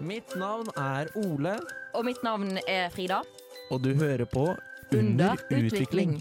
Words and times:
Mitt 0.00 0.32
navn 0.38 0.68
er 0.80 1.10
Ole, 1.18 1.56
Og 1.94 2.04
mitt 2.06 2.20
navn 2.24 2.58
er 2.68 2.90
Frida. 2.94 3.22
og 3.70 3.82
du 3.82 3.92
hører 3.94 4.26
på 4.26 4.56
Under 4.92 5.36
utvikling. 5.54 6.20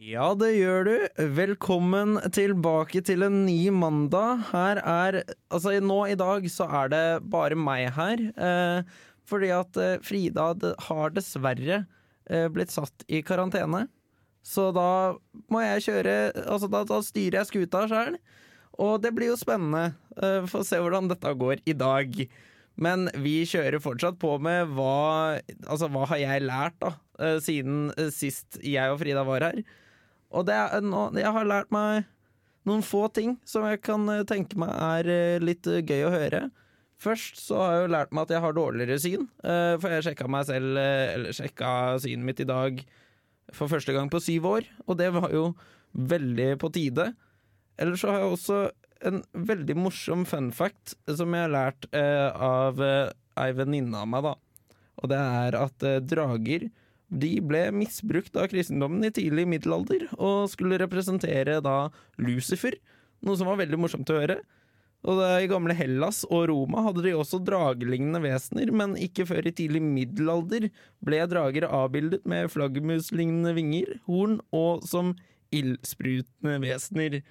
Ja, 0.00 0.32
det 0.34 0.54
gjør 0.56 0.84
du. 0.86 1.08
Velkommen 1.36 2.20
tilbake 2.32 3.02
til 3.04 3.22
en 3.26 3.44
ny 3.46 3.70
mandag. 3.70 4.44
Her 4.52 4.78
er 4.78 5.22
Altså, 5.50 5.74
nå 5.80 6.06
i 6.08 6.14
dag 6.14 6.44
så 6.48 6.68
er 6.70 6.88
det 6.88 7.30
bare 7.30 7.56
meg 7.56 7.90
her. 7.92 8.22
Eh, 8.36 8.82
fordi 9.26 9.50
at 9.50 9.76
eh, 9.76 9.98
Frida 10.02 10.54
har 10.88 11.10
dessverre 11.10 11.86
eh, 12.30 12.48
blitt 12.48 12.70
satt 12.70 13.04
i 13.08 13.20
karantene. 13.22 13.88
Så 14.42 14.70
da 14.72 15.16
må 15.50 15.60
jeg 15.60 15.82
kjøre 15.88 16.32
Altså, 16.46 16.70
da, 16.70 16.84
da 16.84 17.00
styrer 17.02 17.40
jeg 17.42 17.50
skuta 17.50 17.86
sjøl. 17.90 18.16
Og 18.78 19.02
det 19.02 19.12
blir 19.12 19.32
jo 19.34 19.36
spennende. 19.36 19.96
Eh, 20.16 20.46
Få 20.46 20.62
se 20.64 20.78
hvordan 20.80 21.10
dette 21.10 21.34
går 21.36 21.60
i 21.66 21.74
dag. 21.74 22.14
Men 22.80 23.08
vi 23.20 23.42
kjører 23.48 23.82
fortsatt 23.82 24.18
på 24.20 24.36
med 24.42 24.70
hva 24.76 25.40
Altså, 25.66 25.88
hva 25.92 26.06
har 26.12 26.20
jeg 26.22 26.46
lært, 26.46 26.78
da? 26.82 26.94
eh, 27.20 27.38
siden 27.42 27.90
eh, 27.96 28.10
sist 28.14 28.60
jeg 28.64 28.92
og 28.92 29.00
Frida 29.02 29.24
var 29.26 29.44
her. 29.44 29.60
Og 30.30 30.46
det 30.46 30.54
er 30.54 30.80
Jeg 31.18 31.32
har 31.34 31.44
lært 31.44 31.70
meg 31.74 32.06
noen 32.68 32.82
få 32.84 33.08
ting 33.12 33.38
som 33.44 33.64
jeg 33.66 33.82
kan 33.82 34.08
eh, 34.08 34.24
tenke 34.28 34.58
meg 34.60 34.70
er 34.70 35.40
litt 35.40 35.64
gøy 35.66 36.06
å 36.06 36.14
høre. 36.14 36.48
Først 37.00 37.40
så 37.40 37.56
har 37.56 37.74
jeg 37.74 37.84
jo 37.86 37.92
lært 37.94 38.12
meg 38.12 38.22
at 38.26 38.34
jeg 38.34 38.44
har 38.44 38.52
dårligere 38.52 38.98
syn, 39.00 39.22
for 39.40 39.88
jeg 39.88 40.04
sjekka 40.04 40.26
meg 40.28 40.42
selv 40.44 40.76
Eller 40.76 41.32
sjekka 41.32 41.70
synet 41.96 42.26
mitt 42.28 42.42
i 42.44 42.44
dag 42.44 42.82
for 43.56 43.72
første 43.72 43.94
gang 43.96 44.10
på 44.12 44.20
syv 44.20 44.44
år, 44.50 44.66
og 44.84 44.98
det 45.00 45.08
var 45.14 45.32
jo 45.32 45.46
veldig 45.96 46.58
på 46.60 46.68
tide. 46.76 47.06
Eller 47.80 47.96
så 47.96 48.12
har 48.12 48.20
jeg 48.20 48.34
også 48.34 48.58
en 49.06 49.22
veldig 49.32 49.76
morsom 49.78 50.26
fun 50.28 50.50
fact 50.54 50.94
som 51.08 51.34
jeg 51.34 51.46
har 51.46 51.54
lært 51.54 51.88
eh, 51.96 52.28
av 52.34 52.80
eh, 52.84 53.10
ei 53.40 53.50
venninne 53.56 53.96
av 54.02 54.08
meg, 54.10 54.26
da. 54.26 54.34
Og 55.00 55.10
det 55.12 55.18
er 55.18 55.58
at 55.58 55.86
eh, 55.86 56.00
drager 56.04 56.68
de 57.10 57.32
ble 57.42 57.64
misbrukt 57.74 58.36
av 58.38 58.50
kristendommen 58.52 59.02
i 59.06 59.12
tidlig 59.14 59.46
middelalder 59.50 60.06
og 60.14 60.46
skulle 60.52 60.78
representere 60.78 61.58
da 61.64 61.90
Lucifer, 62.22 62.76
noe 63.26 63.38
som 63.38 63.50
var 63.50 63.58
veldig 63.60 63.80
morsomt 63.80 64.12
å 64.12 64.20
høre. 64.20 64.38
Og 65.00 65.16
det, 65.16 65.28
I 65.42 65.48
gamle 65.48 65.74
Hellas 65.74 66.22
og 66.28 66.44
Roma 66.50 66.84
hadde 66.84 67.02
de 67.06 67.14
også 67.16 67.40
dragelignende 67.42 68.20
vesener, 68.22 68.70
men 68.70 68.98
ikke 69.00 69.24
før 69.30 69.48
i 69.48 69.54
tidlig 69.56 69.80
middelalder 69.82 70.68
ble 71.04 71.20
drager 71.30 71.66
avbildet 71.66 72.28
med 72.28 72.52
flaggermuslignende 72.52 73.54
vinger, 73.56 73.96
horn 74.06 74.38
og 74.54 74.84
som 74.86 75.14
ildsprutende 75.56 76.60
vesener. 76.62 77.22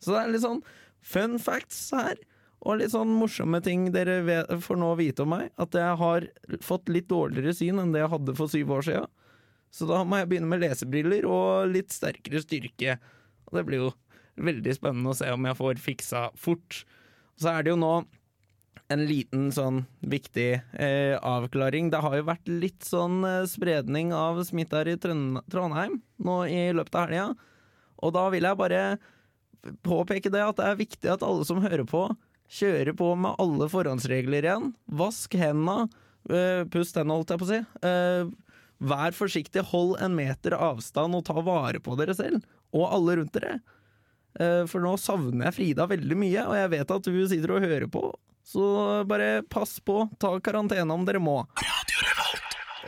Så 0.00 0.14
det 0.14 0.22
er 0.22 0.32
litt 0.32 0.46
sånn 0.46 0.62
fun 1.04 1.38
facts 1.42 1.88
her, 1.94 2.18
og 2.66 2.80
litt 2.80 2.92
sånn 2.92 3.12
morsomme 3.14 3.60
ting 3.62 3.86
dere 3.94 4.18
vet, 4.26 4.50
får 4.64 4.80
nå 4.80 4.90
vite 4.98 5.22
om 5.22 5.30
meg. 5.36 5.52
At 5.62 5.76
jeg 5.78 5.94
har 6.00 6.26
fått 6.64 6.90
litt 6.90 7.06
dårligere 7.10 7.54
syn 7.54 7.78
enn 7.82 7.94
det 7.94 8.02
jeg 8.02 8.12
hadde 8.16 8.34
for 8.38 8.50
syv 8.50 8.74
år 8.74 8.86
siden. 8.88 9.08
Så 9.70 9.86
da 9.88 10.00
må 10.02 10.18
jeg 10.18 10.30
begynne 10.30 10.50
med 10.50 10.64
lesebriller 10.64 11.26
og 11.28 11.70
litt 11.70 11.94
sterkere 11.94 12.42
styrke. 12.42 12.96
Og 13.48 13.58
det 13.58 13.64
blir 13.68 13.84
jo 13.84 13.90
veldig 14.38 14.74
spennende 14.74 15.12
å 15.12 15.18
se 15.18 15.28
om 15.34 15.46
jeg 15.46 15.58
får 15.58 15.82
fiksa 15.82 16.22
fort. 16.38 16.82
Så 17.38 17.52
er 17.52 17.64
det 17.64 17.74
jo 17.74 17.80
nå 17.80 17.92
en 18.88 19.04
liten 19.04 19.50
sånn 19.52 19.82
viktig 20.00 20.48
eh, 20.56 21.14
avklaring. 21.20 21.90
Det 21.92 22.00
har 22.04 22.16
jo 22.16 22.28
vært 22.30 22.48
litt 22.48 22.86
sånn 22.88 23.20
eh, 23.28 23.44
spredning 23.50 24.14
av 24.16 24.40
smitte 24.48 24.80
her 24.80 24.90
i 24.94 24.96
Trondheim 24.98 26.00
nå 26.24 26.38
i 26.48 26.62
løpet 26.76 26.96
av 26.96 27.06
helga. 27.06 27.28
Og 28.00 28.14
da 28.16 28.24
vil 28.32 28.48
jeg 28.48 28.60
bare 28.60 28.82
påpeke 29.86 30.30
det 30.32 30.42
at 30.44 30.58
det 30.60 30.66
er 30.70 30.78
viktig 30.80 31.10
at 31.12 31.24
alle 31.26 31.44
som 31.48 31.62
hører 31.64 31.84
på, 31.88 32.06
kjører 32.48 32.94
på 32.96 33.12
med 33.20 33.36
alle 33.42 33.68
forhåndsregler 33.72 34.46
igjen. 34.46 34.70
Vask 35.00 35.34
henda, 35.38 35.88
eh, 36.30 36.62
pust 36.72 36.96
hendene, 36.96 37.18
holdt 37.18 37.34
jeg 37.34 37.42
på 37.42 37.48
å 37.48 37.50
si. 37.52 37.60
Eh, 37.88 38.30
vær 38.88 39.16
forsiktig, 39.16 39.64
hold 39.72 39.96
en 40.00 40.14
meter 40.16 40.54
avstand 40.56 41.18
og 41.18 41.26
ta 41.28 41.40
vare 41.44 41.80
på 41.82 41.96
dere 41.98 42.14
selv, 42.16 42.44
og 42.72 42.86
alle 42.94 43.18
rundt 43.20 43.34
dere. 43.36 43.58
Eh, 44.38 44.64
For 44.70 44.80
nå 44.84 44.94
savner 45.00 45.48
jeg 45.48 45.56
Frida 45.58 45.88
veldig 45.90 46.16
mye, 46.16 46.46
og 46.46 46.54
jeg 46.56 46.72
vet 46.76 46.90
at 46.96 47.02
du 47.10 47.20
sitter 47.28 47.56
og 47.56 47.64
hører 47.66 47.88
på. 47.90 48.06
Så 48.48 49.04
bare 49.04 49.42
pass 49.44 49.76
på, 49.84 50.06
ta 50.18 50.30
karantene 50.40 50.94
om 50.94 51.04
dere 51.04 51.20
må. 51.20 51.42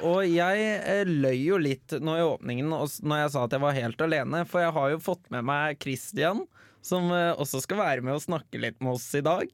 Og 0.07 0.23
jeg 0.25 1.05
løy 1.11 1.37
jo 1.45 1.59
litt 1.61 1.93
nå 2.01 2.15
i 2.17 2.25
åpningen 2.25 2.71
når 2.71 3.19
jeg 3.21 3.33
sa 3.35 3.43
at 3.45 3.53
jeg 3.53 3.61
var 3.61 3.77
helt 3.77 4.01
alene, 4.07 4.45
for 4.49 4.63
jeg 4.65 4.73
har 4.73 4.95
jo 4.95 5.01
fått 5.05 5.27
med 5.35 5.45
meg 5.45 5.77
Christian, 5.83 6.47
som 6.83 7.11
eh, 7.15 7.33
også 7.41 7.63
skal 7.65 7.83
være 7.83 8.07
med 8.07 8.17
og 8.19 8.25
snakke 8.25 8.61
litt 8.63 8.81
med 8.81 8.97
oss 8.97 9.09
i 9.19 9.25
dag. 9.27 9.51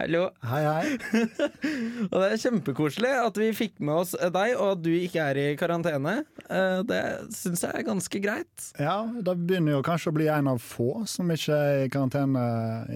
Hallo. 0.00 0.22
Hei, 0.48 0.62
hei. 0.64 1.20
Og 2.10 2.14
det 2.16 2.28
er 2.32 2.40
kjempekoselig 2.40 3.10
at 3.22 3.36
vi 3.38 3.50
fikk 3.54 3.76
med 3.84 4.00
oss 4.00 4.14
eh, 4.16 4.32
deg, 4.34 4.54
og 4.56 4.70
at 4.72 4.80
du 4.82 4.88
ikke 4.96 5.26
er 5.30 5.38
i 5.38 5.44
karantene. 5.60 6.14
Eh, 6.48 6.80
Det 6.88 7.02
syns 7.36 7.62
jeg 7.62 7.76
er 7.76 7.84
ganske 7.86 8.22
greit. 8.24 8.64
Ja, 8.82 8.96
da 9.22 9.34
begynner 9.38 9.76
jo 9.76 9.84
kanskje 9.86 10.10
å 10.10 10.16
bli 10.16 10.26
en 10.32 10.48
av 10.50 10.58
få 10.64 11.04
som 11.06 11.30
ikke 11.30 11.54
er 11.54 11.84
i 11.84 11.92
karantene 11.92 12.42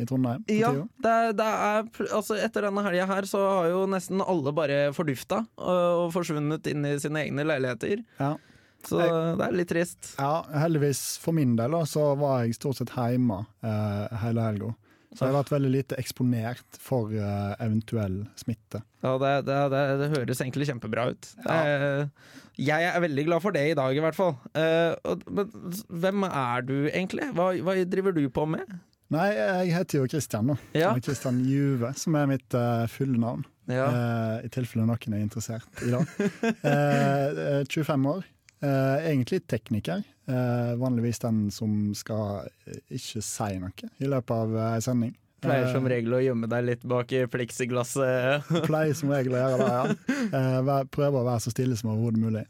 i 0.00 0.03
Trondheim. 0.08 0.42
Ja, 0.50 0.72
det, 1.04 1.14
det 1.38 1.47
er 1.68 1.86
Altså 2.16 2.41
Etter 2.41 2.66
denne 2.66 2.82
helga 2.88 3.06
her 3.12 3.28
så 3.28 3.44
har 3.44 3.70
jo 3.70 3.84
nesten 3.92 4.24
alle 4.24 4.56
bare 4.56 4.80
fordufta 4.97 5.44
og, 5.60 6.03
og 6.08 6.12
forsvunnet 6.16 6.66
inn 6.72 6.88
i 6.91 6.97
sine 7.03 7.22
egne 7.28 7.47
leiligheter. 7.47 8.03
Ja. 8.18 8.34
Så 8.88 9.02
det 9.02 9.47
er 9.47 9.54
litt 9.56 9.70
trist. 9.70 10.14
ja, 10.19 10.44
heldigvis 10.62 11.04
for 11.22 11.36
min 11.36 11.56
del 11.58 11.74
så 11.91 12.12
var 12.19 12.44
jeg 12.44 12.58
stort 12.58 12.80
sett 12.80 12.94
hjemme 12.97 13.42
eh, 13.66 14.19
hele 14.22 14.44
helga. 14.50 14.74
Så 15.16 15.24
jeg 15.24 15.32
har 15.32 15.38
vært 15.38 15.52
veldig 15.54 15.70
lite 15.72 15.97
eksponert 16.00 16.78
for 16.82 17.12
uh, 17.14 17.54
eventuell 17.62 18.19
smitte. 18.36 18.82
Ja, 19.00 19.14
det, 19.22 19.30
det, 19.47 19.60
det, 19.72 19.84
det 20.02 20.08
høres 20.12 20.42
egentlig 20.44 20.66
kjempebra 20.69 21.06
ut. 21.14 21.28
Eh, 21.48 22.02
jeg 22.60 22.88
er 22.91 23.00
veldig 23.00 23.24
glad 23.28 23.44
for 23.44 23.56
det 23.56 23.62
i 23.70 23.76
dag, 23.78 23.97
i 23.97 24.02
hvert 24.04 24.19
fall. 24.19 24.34
Uh, 24.52 24.92
men 25.32 25.56
hvem 26.03 26.28
er 26.28 26.68
du 26.68 26.74
egentlig? 26.91 27.30
Hva, 27.38 27.48
hva 27.64 27.78
driver 27.88 28.16
du 28.16 28.26
på 28.28 28.44
med? 28.58 28.76
Nei, 29.14 29.30
jeg 29.38 29.72
heter 29.78 30.03
jo 30.03 30.10
Christian, 30.10 30.50
nå. 30.50 30.58
Ja. 30.76 30.92
Christian 31.00 31.41
Juve, 31.47 31.94
som 31.97 32.18
er 32.18 32.28
mitt 32.34 32.56
fulle 32.92 33.20
navn. 33.22 33.47
Ja. 33.70 33.86
I 34.44 34.50
tilfelle 34.53 34.84
noen 34.86 35.14
er 35.16 35.22
interessert 35.22 35.80
i 35.86 35.94
eh, 35.97 37.62
25 37.70 38.10
år. 38.10 38.26
Eh, 38.64 39.10
egentlig 39.10 39.46
tekniker. 39.46 40.02
Eh, 40.26 40.74
vanligvis 40.80 41.18
den 41.18 41.50
som 41.52 41.94
skal 41.94 42.48
eh, 42.64 42.80
ikke 42.96 43.20
si 43.22 43.58
noe 43.60 43.90
i 44.00 44.08
løpet 44.08 44.32
av 44.32 44.56
ei 44.72 44.82
sending. 44.84 45.12
Pleier 45.44 45.68
som 45.68 45.84
regel 45.86 46.14
å 46.16 46.18
gjemme 46.24 46.48
deg 46.48 46.64
litt 46.64 46.86
bak 46.88 47.12
i 47.12 47.20
pleksiglasset. 47.30 48.48
Pleier 48.66 48.96
som 48.96 49.12
regel 49.12 49.36
å 49.36 49.42
gjøre 49.42 49.58
det, 49.60 50.06
ja. 50.32 50.78
Prøver 50.88 51.20
å 51.20 51.26
være 51.28 51.44
så 51.44 51.52
stille 51.52 51.76
som 51.78 51.92
overhodet 51.92 52.22
mulig. 52.22 52.44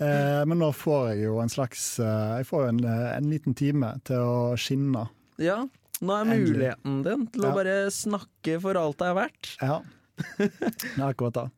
Men 0.00 0.58
nå 0.58 0.72
får 0.74 1.12
jeg 1.12 1.22
jo 1.28 1.38
en 1.40 1.52
slags 1.52 1.84
Jeg 2.02 2.48
får 2.50 2.66
en, 2.72 2.82
en 2.90 3.30
liten 3.30 3.56
time 3.56 3.94
til 4.04 4.26
å 4.26 4.58
skinne. 4.60 5.06
Ja, 5.40 5.62
nå 6.02 6.18
er 6.18 6.28
muligheten 6.28 7.00
din 7.06 7.24
til 7.30 7.46
å 7.46 7.54
bare 7.56 7.78
snakke 7.94 8.58
for 8.60 8.76
alt 8.82 8.98
det 9.00 9.08
er 9.12 9.18
verdt. 9.22 9.54
Ja. 9.62 9.80
Det 10.36 10.98
er 10.98 11.06
akkurat 11.06 11.38
det. 11.38 11.48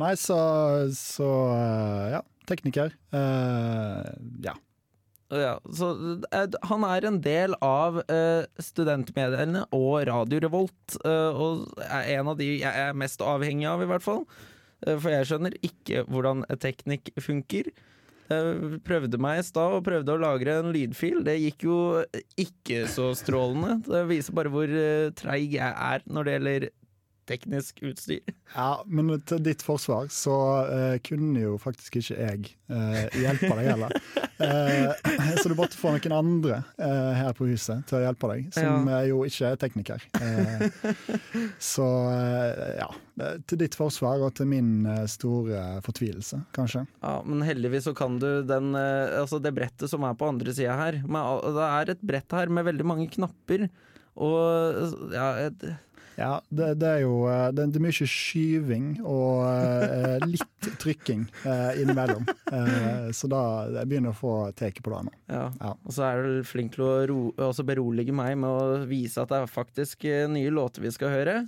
Nei, 0.00 0.14
så, 0.16 0.38
så 0.96 1.28
ja. 2.14 2.22
Tekniker. 2.50 2.94
Uh, 3.14 4.10
ja. 4.44 4.56
Ja, 5.30 5.60
så 5.70 5.92
eh, 6.34 6.56
han 6.66 6.84
er 6.88 7.04
en 7.06 7.20
del 7.22 7.52
av 7.62 8.00
uh, 8.02 8.42
studentmediene 8.58 9.62
og 9.76 10.00
Radio 10.08 10.40
Revolt, 10.42 10.96
uh, 11.04 11.30
og 11.30 11.84
er 11.84 12.16
en 12.16 12.32
av 12.32 12.40
de 12.40 12.48
jeg 12.56 12.66
er 12.66 12.98
mest 12.98 13.22
avhengig 13.22 13.68
av, 13.70 13.84
i 13.84 13.86
hvert 13.90 14.02
fall. 14.02 14.24
For 14.80 15.12
jeg 15.12 15.28
skjønner 15.28 15.54
ikke 15.60 16.06
hvordan 16.08 16.42
teknikk 16.58 17.12
funker. 17.20 17.66
Jeg 18.30 18.78
prøvde 18.86 19.18
meg 19.20 19.42
i 19.42 19.44
stad 19.44 19.74
og 19.76 19.84
prøvde 19.84 20.14
å 20.14 20.22
lagre 20.22 20.54
en 20.62 20.70
lydfil. 20.72 21.18
Det 21.26 21.34
gikk 21.36 21.66
jo 21.66 21.76
ikke 22.40 22.86
så 22.88 23.10
strålende. 23.18 23.76
Det 23.84 24.00
viser 24.08 24.38
bare 24.38 24.52
hvor 24.54 24.72
treig 25.20 25.58
jeg 25.58 25.68
er 25.68 26.06
når 26.08 26.26
det 26.26 26.36
gjelder 26.38 26.66
teknisk 27.30 27.80
utstyr. 27.86 28.20
ja, 28.56 28.70
men 28.86 29.12
til 29.28 29.42
ditt 29.44 29.62
forsvar 29.64 30.10
så 30.12 30.36
uh, 30.66 30.96
kunne 31.06 31.44
jo 31.44 31.56
faktisk 31.62 32.00
ikke 32.00 32.16
jeg 32.18 32.52
uh, 32.72 33.06
hjelpe 33.18 33.50
deg 33.60 33.70
heller. 33.70 33.94
Uh, 34.40 34.92
så 35.40 35.50
du 35.50 35.56
måtte 35.58 35.78
få 35.78 35.94
noen 35.94 36.16
andre 36.16 36.62
her 36.80 37.34
på 37.36 37.46
huset 37.50 37.84
til 37.88 38.00
å 38.00 38.02
hjelpe 38.06 38.30
deg, 38.32 38.48
som 38.54 38.88
Ja. 38.88 39.00
jo 39.08 39.22
ikke 39.26 39.50
er 39.52 39.58
tekniker. 39.60 40.04
Så 41.62 41.86
ja, 42.78 42.88
til 43.48 43.60
ditt 43.60 43.76
forsvar 43.78 44.22
og 44.24 44.32
til 44.38 44.48
min 44.50 44.88
store 45.10 45.80
fortvilelse, 45.84 46.40
kanskje. 46.56 46.86
Ja, 47.02 47.20
Men 47.26 47.44
heldigvis 47.46 47.86
så 47.88 47.94
kan 47.96 48.18
du 48.22 48.42
den 48.46 48.72
Altså 48.74 49.40
det 49.42 49.52
brettet 49.56 49.90
som 49.92 50.04
er 50.06 50.16
på 50.18 50.28
andre 50.30 50.54
sida 50.56 50.76
her. 50.78 51.00
Men, 51.04 51.40
det 51.56 51.68
er 51.68 51.94
et 51.94 52.04
brett 52.12 52.36
her 52.36 52.52
med 52.52 52.68
veldig 52.70 52.86
mange 52.86 53.08
knapper. 53.12 53.68
Og 54.20 55.12
ja, 55.14 55.28
et, 55.46 55.64
Ja, 56.20 56.34
det, 56.52 56.74
det 56.82 56.88
er 56.88 56.98
jo 57.06 57.14
eh, 57.32 57.46
det, 57.56 57.64
det 57.72 57.78
er 57.80 57.84
mye 57.86 58.06
skyving 58.12 58.88
og 59.08 59.38
uh, 59.40 60.26
litt 60.28 60.66
trykking 60.82 61.22
uh, 61.46 61.70
innimellom. 61.80 62.26
Uh, 62.52 63.08
så 63.16 63.30
da 63.32 63.40
jeg 63.78 63.88
begynner 63.88 64.12
å 64.12 64.18
få 64.18 64.34
teke 64.58 64.84
på 64.84 64.92
det 64.92 65.00
nå. 65.08 65.14
ja. 65.32 65.46
Ja. 65.62 65.72
Og 65.72 65.96
så 65.96 66.04
er 66.10 66.20
du 66.26 66.44
flink 66.44 66.76
til 66.76 66.84
å 66.84 66.92
ro, 67.08 67.18
også 67.48 67.64
berolige 67.64 68.12
meg 68.16 68.36
med 68.42 68.52
å 68.52 68.84
vise 68.90 69.24
at 69.24 69.32
det 69.32 69.40
er 69.40 69.50
faktisk 69.50 70.04
nye 70.34 70.52
låter 70.52 70.84
vi 70.84 70.92
skal 70.92 71.14
høre. 71.14 71.38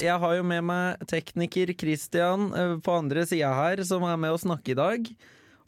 Jeg 0.00 0.16
har 0.20 0.36
jo 0.36 0.44
med 0.48 0.64
meg 0.64 1.08
tekniker 1.08 1.72
Christian 1.76 2.48
på 2.84 3.00
andre 3.00 3.24
sida 3.28 3.52
her, 3.56 3.80
som 3.84 4.04
er 4.08 4.20
med 4.20 4.36
å 4.36 4.40
snakke 4.40 4.72
i 4.72 4.78
dag. 4.78 5.10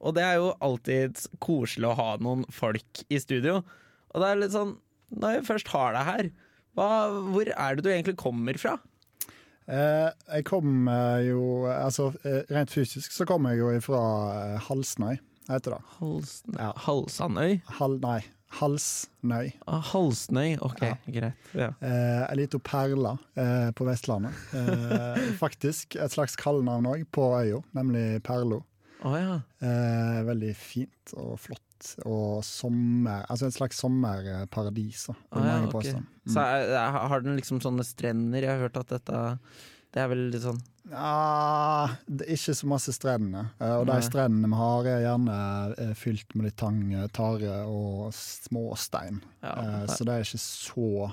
Og 0.03 0.17
det 0.17 0.25
er 0.25 0.41
jo 0.41 0.55
alltid 0.61 1.21
koselig 1.41 1.93
å 1.93 1.99
ha 1.99 2.09
noen 2.21 2.45
folk 2.53 3.05
i 3.13 3.21
studio. 3.23 3.61
Og 4.13 4.21
det 4.21 4.29
er 4.29 4.41
litt 4.41 4.57
sånn, 4.57 4.75
når 5.13 5.37
jeg 5.39 5.47
først 5.51 5.69
har 5.75 5.93
deg 5.97 6.09
her, 6.09 6.31
hva, 6.79 6.89
hvor 7.33 7.49
er 7.53 7.77
det 7.77 7.85
du 7.85 7.91
egentlig 7.93 8.17
kommer 8.21 8.57
fra? 8.61 8.79
Eh, 9.71 10.09
jeg 10.35 10.45
kommer 10.49 11.21
jo 11.23 11.43
Altså 11.71 12.09
eh, 12.27 12.41
rent 12.51 12.73
fysisk 12.75 13.13
så 13.15 13.23
kommer 13.29 13.53
jeg 13.55 13.61
jo 13.63 13.69
ifra 13.77 14.01
eh, 14.35 14.57
Halsnøy, 14.67 15.19
heter 15.51 15.77
det. 15.77 15.83
Halsnøy? 16.01 16.57
Ja. 16.59 16.71
Halsanøy? 16.87 17.53
Hal, 17.79 17.95
nei, 18.03 18.19
Halsnøy. 18.59 19.53
Ah, 19.71 19.79
Halsnøy, 19.93 20.57
ok, 20.67 20.83
Ja. 20.83 20.97
greit. 21.07 21.47
Ja. 21.57 21.71
Eh, 21.81 22.25
Ei 22.27 22.37
lita 22.43 22.59
perle 22.59 23.15
eh, 23.39 23.71
på 23.79 23.87
Vestlandet. 23.89 24.35
Eh, 24.59 25.23
faktisk 25.45 25.97
et 25.97 26.13
slags 26.13 26.35
kallenavn 26.41 26.89
òg, 26.91 27.07
på 27.15 27.31
øya, 27.39 27.63
nemlig 27.79 28.19
Perlo. 28.27 28.65
Å 29.07 29.15
ja. 29.19 29.39
Eh, 29.65 30.19
veldig 30.29 30.53
fint 30.59 31.15
og 31.19 31.39
flott. 31.43 31.65
Og 32.07 32.43
sommer 32.47 33.25
Altså 33.31 33.49
et 33.49 33.57
slags 33.57 33.79
sommerparadis, 33.83 35.07
da, 35.11 35.15
Ah, 35.33 35.47
ja, 35.47 35.57
okay. 35.69 35.95
mm. 35.99 36.33
Så 36.35 36.41
er, 36.45 36.73
er, 36.79 36.99
har 37.13 37.25
den 37.25 37.37
liksom 37.39 37.61
sånne 37.65 37.85
strender? 37.87 38.43
Jeg 38.45 38.51
har 38.55 38.63
hørt 38.67 38.77
at 38.81 38.93
dette 38.95 39.23
Det 39.93 40.01
er 40.03 40.09
vel 40.13 40.29
litt 40.33 40.45
sånn 40.45 40.61
ah, 40.99 41.93
det 42.11 42.27
er 42.27 42.35
ikke 42.35 42.55
så 42.59 42.67
masse 42.67 42.93
strender. 42.97 43.53
Eh, 43.63 43.75
og 43.79 43.85
de 43.87 43.99
strendene 44.03 44.49
vi 44.51 44.59
har, 44.59 44.89
er 44.91 45.05
gjerne 45.05 45.37
eh, 45.79 45.93
fylt 45.95 46.35
med 46.35 46.49
litt 46.49 46.57
tang, 46.59 46.81
eh, 46.97 47.07
tare 47.15 47.61
og 47.71 48.09
småstein. 48.17 49.21
ja, 49.45 49.53
Eh, 49.63 49.85
så 49.93 50.05
det 50.09 50.17
er 50.17 50.27
ikke 50.27 50.41
så 50.43 51.13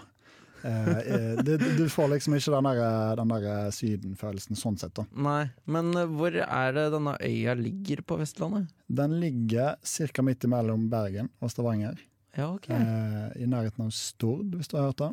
eh, 0.64 0.98
eh, 0.98 1.42
det, 1.46 1.58
Du 1.78 1.86
får 1.92 2.12
liksom 2.16 2.36
ikke 2.38 2.54
den 2.56 2.68
der, 2.70 2.82
eh, 2.86 3.16
den 3.20 3.34
der 3.34 3.72
sydenfølelsen 3.76 4.60
sånn 4.60 4.78
sett, 4.80 4.94
da. 4.98 5.06
Nei, 5.16 5.50
men 5.66 5.92
hvor 6.18 6.36
er 6.36 6.76
det 6.76 6.90
denne 6.96 7.16
øya 7.22 7.56
ligger 7.60 8.04
på 8.06 8.20
Vestlandet? 8.22 8.70
Den 8.88 9.20
ligger 9.22 9.76
ca. 9.84 10.26
midt 10.26 10.44
imellom 10.48 10.90
Bergen 10.92 11.30
og 11.42 11.52
Stavanger. 11.54 12.00
Ja, 12.38 12.52
ok. 12.54 12.70
Eh, 12.70 13.42
I 13.44 13.48
nærheten 13.50 13.88
av 13.88 13.92
Stord, 13.96 14.54
hvis 14.56 14.70
du 14.70 14.78
har 14.78 14.92
hørt 14.92 15.02
det. 15.02 15.12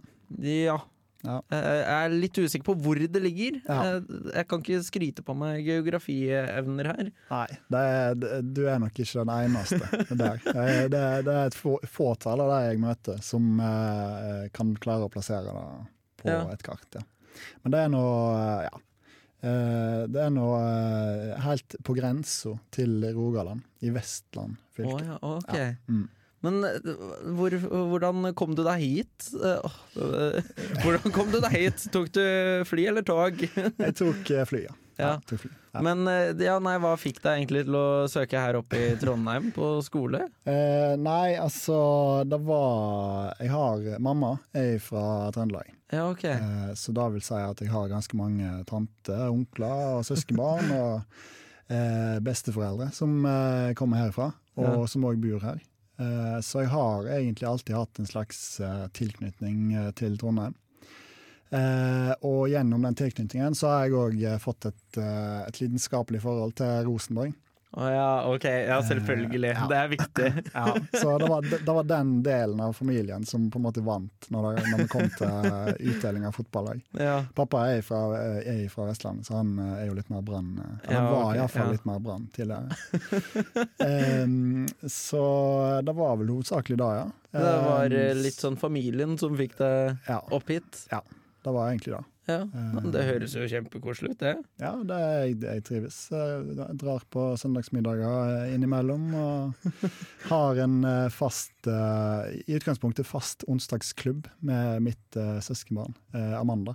Ja. 0.66 0.80
Ja. 1.26 1.40
Eh, 1.50 1.66
Jeg 1.82 2.06
er 2.06 2.14
litt 2.14 2.38
usikker 2.38 2.66
på 2.70 2.76
hvor 2.84 3.00
det 3.02 3.22
ligger. 3.22 3.58
Ja. 3.66 3.78
Eh, 3.96 4.30
Jeg 4.36 4.46
kan 4.48 4.62
ikke 4.62 4.80
skryte 4.86 5.24
på 5.26 5.34
meg 5.36 5.64
geografievner 5.66 6.90
her. 6.92 7.10
Nei, 7.32 7.46
det 7.74 7.82
er, 7.82 8.40
du 8.42 8.62
er 8.70 8.78
nok 8.82 8.94
ikke 9.02 9.24
den 9.24 9.34
eneste 9.34 9.80
der. 10.14 10.40
Det 10.46 11.00
er, 11.02 11.22
det 11.26 11.34
er, 11.34 11.46
et 11.50 11.58
fåtall 11.90 12.40
av 12.46 12.52
de 12.54 12.60
jeg 12.70 12.80
møter 12.82 13.20
som 13.24 13.60
eh, 13.60 14.46
kan 14.56 14.74
klare 14.80 15.08
å 15.08 15.12
plassere 15.12 15.52
det 15.52 15.68
på 16.22 16.30
Ja. 16.32 16.42
et 16.54 16.62
kart. 16.64 16.86
Ja. 16.96 17.04
Men 17.64 17.74
det 17.74 17.80
er 17.84 17.90
nå 17.92 18.04
eh, 18.32 18.66
ja. 18.70 18.76
Eh, 19.46 20.02
det 20.10 20.22
er 20.24 20.30
nå 20.32 20.46
eh, 20.56 21.34
helt 21.44 21.76
på 21.84 21.94
grensa 21.98 22.54
til 22.74 23.02
Rogaland, 23.14 23.60
i 23.84 23.90
Vestland 23.94 24.56
fylke. 24.74 25.02
ja, 25.04 25.18
ok. 25.20 25.52
Ja. 25.54 25.66
Mm. 25.92 26.06
Men 26.44 26.58
eh, 26.68 26.90
hvor, 27.36 27.54
hvordan 27.92 28.26
kom 28.36 28.54
du 28.58 28.62
deg 28.66 28.82
hit? 28.82 29.28
Eh, 29.40 29.76
eh, 29.96 30.50
Hvordan 30.82 31.14
kom 31.14 31.30
du 31.32 31.38
deg 31.40 31.54
hit? 31.54 31.86
Tok 31.94 32.10
du 32.14 32.22
fly 32.68 32.84
eller 32.90 33.06
tog? 33.06 33.40
Jeg 33.86 33.94
tok 33.98 34.32
fly, 34.50 34.66
ja. 34.66 34.74
Ja. 34.96 35.10
tok 35.28 35.42
fly. 35.42 35.50
ja. 35.74 35.80
Men 35.84 36.06
ja, 36.40 36.54
nei, 36.62 36.76
hva 36.80 36.94
fikk 36.96 37.18
deg 37.24 37.42
egentlig 37.42 37.66
til 37.66 37.74
å 37.76 37.86
søke 38.08 38.40
her 38.40 38.56
oppe 38.60 38.78
i 38.80 38.94
Trondheim 39.00 39.50
på 39.56 39.74
skole? 39.84 40.22
Eh, 40.48 40.94
nei, 41.00 41.34
altså 41.40 41.76
Det 42.28 42.38
var 42.46 43.34
Jeg 43.42 43.50
har 43.52 43.84
Mamma 44.00 44.34
er 44.56 44.78
fra 44.80 45.04
Trøndelag. 45.36 45.68
Ja, 45.92 46.06
ok. 46.12 46.24
Eh, 46.32 46.70
Så 46.80 46.94
da 46.96 47.08
vil 47.12 47.24
si 47.24 47.36
at 47.36 47.60
jeg 47.64 47.72
har 47.72 47.90
ganske 47.92 48.16
mange 48.18 48.48
tanter, 48.68 49.26
onkler 49.32 49.98
og 49.98 50.04
søskenbarn 50.08 50.72
og 50.78 51.22
eh, 51.68 52.16
besteforeldre 52.24 52.88
som 52.96 53.18
kommer 53.76 54.04
herfra, 54.06 54.30
og 54.56 54.84
som 54.88 55.04
òg 55.08 55.20
bor 55.20 55.44
her. 55.44 55.60
Eh, 55.98 56.40
så 56.40 56.62
jeg 56.64 56.72
har 56.72 57.08
egentlig 57.08 57.48
alltid 57.48 57.76
hatt 57.76 57.98
en 57.98 58.08
slags 58.08 58.60
eh, 58.60 58.86
tilknytning 58.96 59.72
eh, 59.72 59.90
til 59.96 60.18
Trondheim. 60.20 60.56
Og 62.26 62.48
gjennom 62.50 62.82
den 62.82 62.96
tilknytningen 62.98 63.54
så 63.54 63.68
har 63.70 63.84
jeg 63.86 63.94
òg 63.96 64.40
fått 64.42 64.66
et, 64.66 64.96
et 64.98 65.60
lidenskapelig 65.60 66.18
forhold 66.24 66.56
til 66.58 66.88
Rosenborg. 66.88 67.36
Å 67.76 67.88
ja, 67.92 68.10
ok. 68.32 68.44
Ja, 68.48 68.78
selvfølgelig. 68.88 69.50
Eh, 69.50 69.58
ja. 69.58 69.66
Det 69.68 69.76
er 69.76 69.88
viktig. 69.92 70.28
Ja, 70.56 70.70
så 71.00 71.18
det 71.20 71.26
var, 71.28 71.44
det 71.44 71.74
var 71.76 71.84
den 71.84 72.14
delen 72.24 72.60
av 72.64 72.72
familien 72.72 73.26
som 73.28 73.50
på 73.52 73.58
en 73.60 73.66
måte 73.66 73.82
vant 73.84 74.28
når 74.32 74.46
det, 74.56 74.62
når 74.70 74.80
det 74.80 74.86
kom 74.94 75.10
til 75.18 75.90
utdeling 75.90 76.24
av 76.24 76.32
fotballag. 76.38 76.80
Ja. 76.96 77.18
Pappa 77.36 77.66
er 77.74 77.82
fra, 77.84 78.00
er 78.40 78.62
fra 78.72 78.86
Vestlandet, 78.88 79.28
så 79.28 79.36
han 79.42 79.52
eh, 79.60 79.74
er 79.82 79.90
jo 79.90 79.98
litt 79.98 80.08
mer 80.12 80.24
Brann. 80.24 80.54
Han 80.86 80.96
Ja, 80.96 81.02
var 81.10 81.26
okay, 81.26 81.42
iallfall 81.42 81.66
ja. 81.68 81.76
litt 81.76 81.86
mer 81.92 82.00
Brann 82.08 82.26
tidligere. 82.32 82.80
um, 84.24 84.66
så 84.88 85.22
det 85.84 85.92
var 86.00 86.16
vel 86.22 86.32
hovedsakelig 86.32 86.80
da, 86.80 86.90
ja. 87.02 87.06
Det 87.36 87.54
var 87.68 87.92
eh, 88.00 88.14
litt 88.16 88.40
sånn 88.40 88.56
familien 88.56 89.18
som 89.20 89.36
fikk 89.36 89.58
Ja, 89.60 90.22
opp 90.32 90.48
hit. 90.48 90.86
det 90.88 91.52
var 91.52 91.68
egentlig 91.68 91.92
det. 91.98 92.04
Ja, 92.26 92.40
Det 92.90 93.04
høres 93.06 93.34
jo 93.38 93.46
kjempekoselig 93.46 94.16
ut, 94.16 94.20
det. 94.22 94.32
Ja, 94.58 94.72
det 94.82 94.96
er, 94.98 95.26
jeg, 95.30 95.62
trives. 95.68 95.98
Jeg 96.10 96.78
drar 96.82 97.04
på 97.14 97.28
søndagsmiddager 97.38 98.32
eh, 98.42 98.54
innimellom 98.56 99.08
og 99.14 99.68
har 100.32 100.62
en 100.64 100.80
eh, 100.86 101.06
fast 101.14 101.70
eh, 101.70 102.40
I 102.50 102.58
utgangspunktet 102.58 103.06
fast 103.06 103.46
onsdagsklubb 103.50 104.26
med 104.46 104.82
mitt 104.88 105.20
eh, 105.20 105.38
søskenbarn, 105.44 105.94
eh, 106.18 106.34
Amanda. 106.40 106.74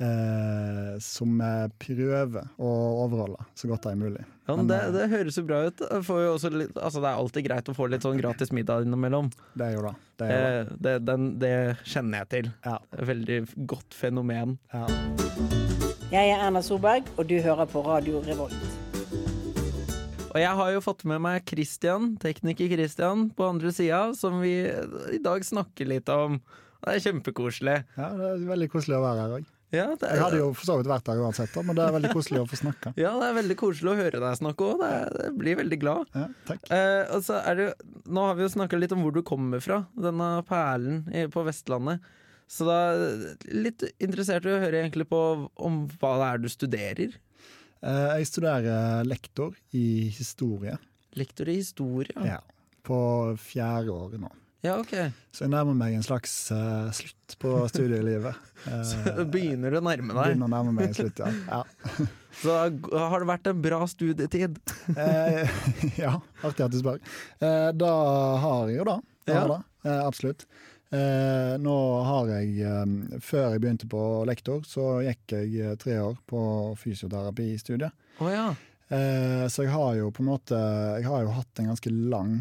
Eh, 0.00 0.94
som 1.04 1.34
jeg 1.44 1.72
prøver 1.76 2.46
å 2.56 2.68
overholde 3.02 3.42
så 3.52 3.68
godt 3.68 3.84
det 3.84 3.90
er 3.92 3.98
mulig. 4.00 4.22
Ja, 4.48 4.54
men 4.54 4.62
Men, 4.62 4.68
det, 4.70 4.78
eh, 4.86 4.92
det 4.94 5.08
høres 5.12 5.36
jo 5.36 5.42
bra 5.44 5.58
ut. 5.66 5.82
Får 6.06 6.20
jo 6.24 6.30
også 6.38 6.50
litt, 6.54 6.72
altså, 6.72 7.02
det 7.04 7.10
er 7.10 7.18
alltid 7.20 7.44
greit 7.44 7.68
å 7.68 7.74
få 7.76 7.88
litt 7.92 8.06
sånn 8.06 8.16
gratis 8.16 8.52
middag 8.56 8.86
innimellom. 8.86 9.28
Det 9.60 9.68
gjør 9.74 9.90
det. 9.90 9.94
det, 10.22 10.30
gjør 10.30 10.40
det. 10.40 10.62
Eh, 10.62 10.72
det, 10.86 10.94
den, 11.04 11.28
det 11.42 11.52
kjenner 11.84 12.22
jeg 12.24 12.30
til. 12.32 12.48
Ja. 12.64 12.78
Veldig 13.12 13.38
godt 13.74 13.98
fenomen. 13.98 14.56
Ja. 14.72 14.86
Jeg 16.10 16.32
er 16.32 16.46
Erna 16.46 16.64
Solberg, 16.64 17.12
og 17.20 17.28
du 17.28 17.36
hører 17.44 17.68
på 17.68 17.84
Radio 17.84 18.24
Revolt. 18.24 18.56
Og 20.30 20.40
jeg 20.40 20.56
har 20.62 20.72
jo 20.72 20.80
fått 20.80 21.04
med 21.10 21.20
meg 21.20 21.44
Christian, 21.44 22.14
tekniker 22.22 22.72
Christian 22.72 23.28
på 23.36 23.52
andre 23.52 23.74
sida, 23.74 24.14
som 24.16 24.40
vi 24.40 24.62
i 24.64 25.20
dag 25.20 25.44
snakker 25.44 25.92
litt 25.92 26.08
om. 26.08 26.40
Det 26.80 26.96
er 26.96 27.08
kjempekoselig. 27.10 27.80
ja, 28.00 28.12
det 28.16 28.28
er 28.32 28.44
veldig 28.48 28.72
koselig 28.72 28.96
å 28.96 29.04
være 29.04 29.26
her 29.26 29.40
òg. 29.42 29.56
Ja, 29.70 29.86
det 29.94 30.02
Jeg 30.08 30.16
er, 30.18 30.22
hadde 30.24 30.38
jo 30.40 30.48
for 30.58 30.66
så 30.66 30.76
vidt 30.80 30.88
vært 30.90 31.04
der 31.06 31.20
uansett, 31.22 31.54
men 31.62 31.76
det 31.78 31.84
er 31.84 31.92
veldig 31.94 32.10
koselig 32.14 32.40
å 32.42 32.46
få 32.50 32.58
snakke. 32.58 32.90
ja, 33.04 33.12
det 33.20 33.28
er 33.28 33.36
veldig 33.38 33.56
koselig 33.60 33.92
å 33.92 33.98
høre 34.00 34.22
deg 34.24 34.38
snakke 34.40 34.66
òg. 34.72 34.82
Jeg 34.82 35.34
blir 35.38 35.58
veldig 35.60 35.78
glad. 35.82 36.08
Ja, 36.16 36.24
takk. 36.48 36.64
Eh, 36.74 37.02
og 37.14 37.22
så 37.28 37.38
er 37.46 37.60
det, 37.60 37.68
nå 38.10 38.24
har 38.26 38.34
vi 38.40 38.46
jo 38.46 38.52
snakka 38.56 38.80
litt 38.82 38.94
om 38.96 39.04
hvor 39.06 39.14
du 39.14 39.22
kommer 39.26 39.62
fra, 39.62 39.84
denne 39.94 40.30
perlen 40.48 41.04
på 41.30 41.44
Vestlandet. 41.46 42.02
Så 42.50 42.66
da 42.66 42.78
litt 43.54 43.84
interessert 44.02 44.48
i 44.48 44.50
å 44.56 44.58
høre 44.58 44.80
egentlig 44.82 45.06
på 45.06 45.18
om 45.62 45.84
hva 46.00 46.16
det 46.18 46.30
er 46.32 46.40
du 46.42 46.48
studerer. 46.50 47.12
Eh, 47.80 48.08
Jeg 48.18 48.26
studerer 48.32 49.06
lektor 49.06 49.54
i 49.72 50.10
historie 50.12 50.74
Lektor 51.14 51.48
i 51.48 51.60
historie. 51.60 52.10
ja, 52.26 52.40
på 52.86 52.98
fjerde 53.38 53.94
året 53.94 54.20
nå. 54.22 54.28
Ja, 54.60 54.74
ok. 54.76 54.90
Så 55.32 55.46
jeg 55.46 55.52
nærmer 55.54 55.76
meg 55.78 55.94
en 55.96 56.02
slags 56.04 56.32
uh, 56.52 56.90
slutt 56.92 57.36
på 57.40 57.52
studielivet. 57.72 58.36
Så 58.84 58.98
Eh, 59.08 59.22
begynner 59.24 59.72
du 59.72 59.78
å 59.78 59.84
nærme 59.86 60.12
deg. 60.12 60.34
Begynner 60.34 60.50
å 60.50 60.52
nærme 60.52 60.74
meg 60.76 60.90
en 60.90 60.96
slutt, 60.98 61.22
ja. 61.22 61.30
ja. 61.54 62.08
Så 62.42 62.56
har 62.92 63.22
det 63.24 63.28
vært 63.30 63.48
en 63.48 63.62
bra 63.64 63.78
studietid. 63.88 64.58
Eh, 65.00 65.48
ja, 65.96 66.12
artig 66.44 66.66
at 66.66 66.74
du 66.74 66.80
spør. 66.82 66.98
Da 67.40 67.92
har 68.44 68.68
jeg 68.68 68.80
jo 68.82 68.86
da. 68.90 68.98
Jeg 69.30 69.38
Ja. 69.38 69.46
det, 69.48 69.94
absolutt. 70.04 70.44
Nå 71.62 71.74
har 72.02 72.30
jeg 72.34 73.20
Før 73.22 73.52
jeg 73.54 73.60
begynte 73.62 73.86
på 73.88 74.00
lektor, 74.26 74.64
så 74.66 74.98
gikk 75.06 75.36
jeg 75.36 75.76
tre 75.80 76.00
år 76.02 76.16
på 76.28 76.40
fysioterapistudiet. 76.80 77.94
Oh, 78.18 78.28
ja. 78.32 78.48
Så 79.48 79.64
jeg 79.64 79.70
har 79.70 79.94
jo 80.00 80.10
på 80.10 80.24
en 80.24 80.32
måte 80.32 80.58
Jeg 80.98 81.06
har 81.06 81.22
jo 81.22 81.36
hatt 81.36 81.62
en 81.62 81.70
ganske 81.70 81.92
lang 81.94 82.40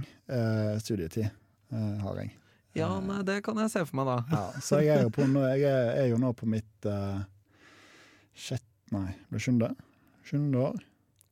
studietid. 0.82 1.30
Eh, 1.74 1.98
har 2.04 2.16
jeg. 2.22 2.30
Ja, 2.78 2.90
nei, 3.04 3.20
det 3.26 3.40
kan 3.46 3.58
jeg 3.60 3.72
se 3.74 3.82
for 3.86 3.96
meg, 4.00 4.06
da. 4.10 4.18
Ja, 4.32 4.62
så 4.64 4.80
jeg 4.84 4.96
er 4.96 5.02
jo, 5.08 5.12
på, 5.14 5.22
jeg 5.26 5.62
er, 5.66 5.92
er 6.04 6.08
jo 6.12 6.18
nå 6.22 6.30
på 6.38 6.46
mitt 6.50 6.90
uh, 6.90 7.20
sjette 8.38 8.66
Nei, 8.90 9.12
det 9.14 9.30
blir 9.30 9.42
sjuende. 9.44 9.68
Sjuende 10.26 10.62
år. 10.66 10.78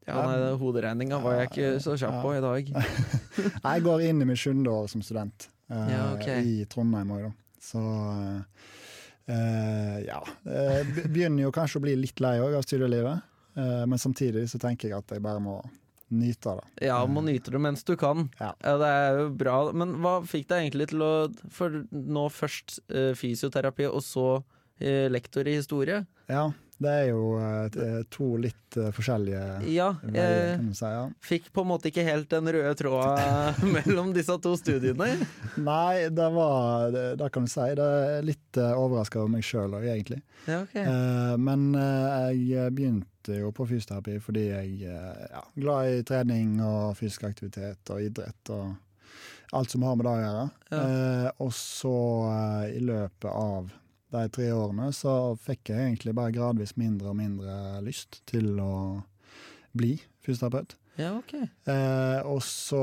Ja, 0.06 0.20
nei, 0.22 0.52
Hoderegninga 0.62 1.18
var 1.24 1.40
jeg 1.40 1.48
ikke 1.50 1.70
så 1.82 1.96
kjapp 1.98 2.20
på 2.22 2.36
i 2.38 2.42
dag. 2.44 2.68
Jeg 3.66 3.82
går 3.88 4.04
inn 4.06 4.22
i 4.22 4.28
mitt 4.30 4.38
sjuende 4.38 4.70
år 4.70 4.86
som 4.92 5.02
student 5.02 5.48
uh, 5.74 5.88
Ja, 5.90 6.04
ok. 6.14 6.28
i 6.46 6.68
Trondheim 6.70 7.10
òg, 7.16 7.24
da. 7.26 7.32
Så 7.68 7.82
uh, 7.82 8.38
ja. 10.06 10.22
Jeg 10.46 11.10
begynner 11.10 11.48
jo 11.48 11.52
kanskje 11.56 11.82
å 11.82 11.86
bli 11.88 11.96
litt 11.98 12.22
lei 12.24 12.38
òg 12.46 12.60
av 12.60 12.64
studielivet, 12.68 13.26
uh, 13.58 13.84
men 13.90 13.98
samtidig 14.00 14.46
så 14.54 14.62
tenker 14.62 14.94
jeg 14.94 15.02
at 15.02 15.18
jeg 15.18 15.26
bare 15.26 15.42
må 15.44 15.58
nyte 16.14 16.54
det. 16.60 16.68
Ja, 16.88 17.00
må 17.10 17.24
nyte 17.26 17.52
det 17.54 17.62
mens 17.64 17.84
du 17.88 17.96
kan. 18.00 18.30
Ja. 18.40 18.54
det 18.62 18.92
er 18.92 19.20
jo 19.22 19.32
bra. 19.40 19.58
Men 19.76 19.98
hva 20.04 20.20
fikk 20.28 20.48
deg 20.52 20.66
egentlig 20.68 20.90
til 20.94 21.04
å 21.04 21.12
For 21.54 21.82
nå 21.92 22.28
først 22.34 22.80
eh, 22.88 23.12
fysioterapi, 23.18 23.90
og 23.90 24.04
så 24.06 24.28
eh, 24.80 25.08
lektor 25.12 25.48
i 25.48 25.58
historie? 25.60 26.06
Ja, 26.32 26.50
Det 26.78 26.92
er 26.94 27.08
jo 27.10 27.22
eh, 27.42 28.04
to 28.14 28.28
litt 28.38 28.78
eh, 28.78 28.92
forskjellige 28.94 29.44
Ja, 29.74 29.88
veier, 30.04 30.52
kan 30.60 30.68
du 30.70 30.76
si. 30.78 30.86
Ja. 30.94 31.06
fikk 31.26 31.48
på 31.56 31.64
en 31.66 31.70
måte 31.72 31.90
ikke 31.90 32.04
helt 32.06 32.30
den 32.30 32.50
røde 32.54 32.74
tråden 32.78 33.72
mellom 33.78 34.12
disse 34.14 34.36
to 34.44 34.54
studiene. 34.60 35.08
Nei, 35.58 36.08
det 36.14 36.28
var 36.36 36.92
det, 36.94 37.06
det 37.22 37.32
kan 37.34 37.48
du 37.48 37.52
si. 37.52 37.68
Det 37.80 37.88
er 38.14 38.28
litt 38.28 38.62
overraska 38.62 39.24
over 39.24 39.34
meg 39.38 39.46
sjøl 39.48 39.74
òg, 39.80 39.88
egentlig. 39.90 40.22
Ja, 40.46 40.62
ok. 40.68 40.76
Eh, 40.84 41.34
men 41.42 41.70
eh, 41.82 42.32
jeg 42.54 42.76
begynte 42.78 43.40
jo 43.42 43.50
på 43.52 43.66
fysioterapi 43.68 44.20
fordi 44.24 44.46
jeg 44.52 44.92
er 44.94 45.24
ja, 45.34 45.42
glad 45.58 45.96
i 45.98 46.04
trening 46.08 46.60
og 46.64 46.94
fysisk 47.00 47.26
aktivitet 47.28 47.90
og 47.92 48.06
idrett 48.06 48.54
og 48.56 48.76
alt 49.58 49.72
som 49.72 49.84
har 49.88 49.96
med 49.98 50.06
det 50.08 50.14
å 50.14 50.22
gjøre. 50.22 50.46
Ja. 50.70 50.78
Eh, 50.86 51.28
og 51.44 51.52
så 51.56 51.98
eh, 52.30 52.64
i 52.78 52.82
løpet 52.84 53.30
av 53.32 53.70
de 54.14 54.24
tre 54.32 54.50
årene 54.56 54.92
så 54.96 55.14
fikk 55.44 55.74
jeg 55.74 55.84
egentlig 55.90 56.14
bare 56.16 56.32
gradvis 56.36 56.76
mindre 56.80 57.12
og 57.12 57.18
mindre 57.20 57.82
lyst 57.84 58.22
til 58.30 58.54
å 58.64 58.74
bli 59.78 59.98
fysioterapeut. 60.26 60.78
Ja, 60.98 61.12
ok. 61.20 61.34
Eh, 61.70 62.20
og 62.26 62.40
så 62.46 62.82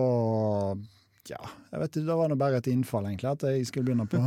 ja, 1.31 1.41
jeg 1.73 1.81
vet 1.81 1.97
ikke, 1.97 2.07
Det 2.07 2.17
var 2.19 2.29
nå 2.29 2.37
bare 2.37 2.59
et 2.61 2.69
innfall, 2.69 3.07
egentlig, 3.09 3.31
at 3.33 3.47
jeg 3.49 3.67
skulle 3.71 3.89
begynne 3.89 4.07
på, 4.11 4.21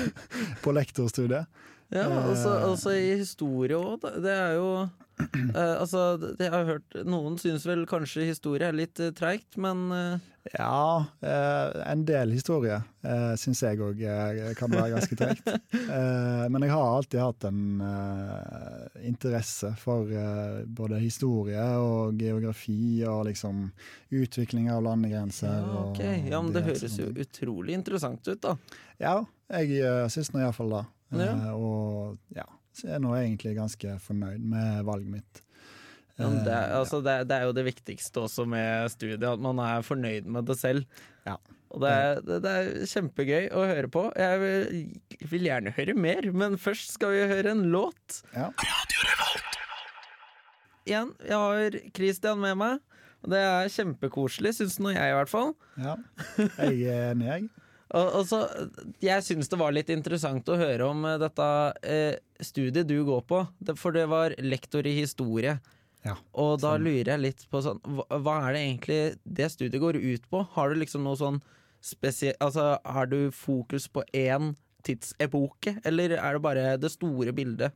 på 0.64 0.74
lektorstudiet. 0.76 1.48
Ja, 1.94 2.04
altså 2.10 2.90
Eh. 2.92 3.00
i 3.00 3.16
historie 3.20 3.76
òg. 3.76 4.04
Det 4.22 4.32
er 4.32 4.54
jo 4.58 4.68
eh, 5.20 5.74
Altså, 5.78 6.16
det 6.18 6.48
jeg 6.48 6.52
har 6.54 6.68
hørt 6.68 6.96
Noen 7.06 7.38
syns 7.40 7.66
vel 7.68 7.84
kanskje 7.88 8.28
historie 8.28 8.68
er 8.68 8.76
litt 8.76 9.00
uh, 9.02 9.12
treigt, 9.16 9.58
men 9.60 9.88
uh... 9.92 10.30
Ja, 10.52 11.06
uh, 11.24 11.76
en 11.88 12.02
del 12.04 12.34
historie 12.36 12.76
uh, 12.76 13.32
syns 13.40 13.62
jeg 13.64 13.80
òg 13.80 14.02
kan 14.58 14.74
være 14.74 14.90
ganske 14.92 15.16
treigt. 15.16 15.46
Men 16.52 16.60
jeg 16.66 16.72
har 16.74 16.90
alltid 16.98 17.22
hatt 17.22 17.46
en 17.48 17.80
interesse 19.00 19.70
for 19.80 20.10
både 20.68 20.98
historie 21.00 21.62
og 21.80 22.20
geografi 22.20 23.00
og 23.08 23.24
liksom 23.30 23.70
utvikling 24.12 24.68
av 24.74 24.84
landegrenser. 24.84 25.54
ja, 25.64 25.84
okay. 25.86 26.20
Ja, 26.28 26.42
men 26.42 26.52
det 26.52 26.66
høres 26.68 26.98
jo 27.00 27.08
utrolig 27.08 27.78
interessant 27.78 28.28
ut, 28.28 28.40
da. 28.44 28.56
Ja, 29.00 29.16
jeg 29.52 29.80
uh, 29.80 30.04
syns 30.12 30.32
nå 30.34 30.44
iallfall 30.44 30.76
det. 30.76 30.84
Ja. 31.14 31.32
og 31.54 32.16
ja, 32.34 32.46
så 32.74 32.88
er 32.88 32.96
jeg 32.96 33.02
nå 33.06 33.14
egentlig 33.16 33.54
ganske 33.56 33.96
fornøyd 34.02 34.44
med 34.54 34.84
valget 34.88 35.10
mitt. 35.16 35.40
Ja, 36.18 36.28
det, 36.30 36.46
Eh, 36.46 36.54
er- 36.54 36.72
altså, 36.78 37.00
det, 37.02 37.10
er- 37.20 37.24
det 37.26 37.36
er 37.40 37.44
jo 37.48 37.52
det 37.56 37.64
viktigste 37.66 38.20
også 38.22 38.44
med 38.46 38.90
studiet, 38.92 39.22
at 39.26 39.40
man 39.42 39.58
er 39.58 39.82
fornøyd 39.82 40.26
med 40.30 40.46
det 40.46 40.56
selv. 40.60 40.84
Ja. 41.26 41.36
Og 41.74 41.80
det 41.82 41.90
er, 41.90 42.20
det, 42.22 42.36
det 42.44 42.50
er 42.54 42.68
kjempegøy 42.86 43.48
å 43.50 43.64
høre 43.66 43.88
på. 43.90 44.04
Jeg 44.14 44.38
vil, 44.38 45.26
vil 45.32 45.48
gjerne 45.48 45.72
høre 45.74 45.94
mer, 45.98 46.28
men 46.30 46.54
først 46.56 46.92
skal 46.94 47.10
vi 47.16 47.24
høre 47.32 47.50
en 47.50 47.64
låt. 47.72 48.20
Ja. 48.36 48.52
Igjen, 50.86 51.14
jeg 51.24 51.34
har 51.40 51.76
Christian 51.96 52.40
med 52.44 52.58
meg. 52.60 52.78
Og 53.24 53.30
det 53.32 53.40
er 53.40 53.70
kjempekoselig, 53.72 54.52
syns 54.58 54.76
nå 54.84 54.92
jeg 54.92 55.10
i 55.10 55.16
hvert 55.16 55.30
fall. 55.32 55.54
ja. 55.80 55.94
Jeg 56.36 56.82
er 56.92 57.12
enig, 57.14 57.26
jeg. 57.30 57.48
Og, 57.94 58.08
og 58.18 58.24
så, 58.26 58.40
jeg 59.04 59.22
syns 59.22 59.48
det 59.52 59.58
var 59.60 59.74
litt 59.76 59.90
interessant 59.94 60.48
å 60.50 60.56
høre 60.58 60.88
om 60.90 61.04
eh, 61.06 61.18
dette 61.22 61.46
eh, 61.86 62.16
studiet 62.42 62.88
du 62.90 62.96
går 63.06 63.22
på, 63.30 63.42
for 63.78 63.94
det 63.94 64.08
var 64.10 64.34
lektor 64.42 64.86
i 64.90 64.96
historie. 64.98 65.56
Ja, 66.04 66.16
Og 66.36 66.58
da 66.60 66.74
sånn. 66.74 66.82
lurer 66.84 67.14
jeg 67.14 67.22
litt 67.22 67.44
på 67.48 67.62
sånn 67.64 67.78
hva, 67.86 68.04
hva 68.20 68.34
er 68.48 68.56
det 68.56 68.62
egentlig 68.66 68.98
det 69.38 69.46
studiet 69.54 69.80
går 69.80 69.96
ut 70.02 70.26
på? 70.28 70.42
Har 70.56 70.68
du 70.74 70.80
liksom 70.82 71.06
noe 71.06 71.16
sånn 71.16 71.38
spesielt 71.84 72.36
Altså, 72.44 72.74
har 72.84 73.06
du 73.08 73.30
fokus 73.32 73.86
på 73.92 74.02
én 74.16 74.50
tidsepoke, 74.84 75.78
eller 75.88 76.12
er 76.18 76.36
det 76.36 76.42
bare 76.44 76.66
det 76.82 76.90
store 76.92 77.32
bildet? 77.36 77.72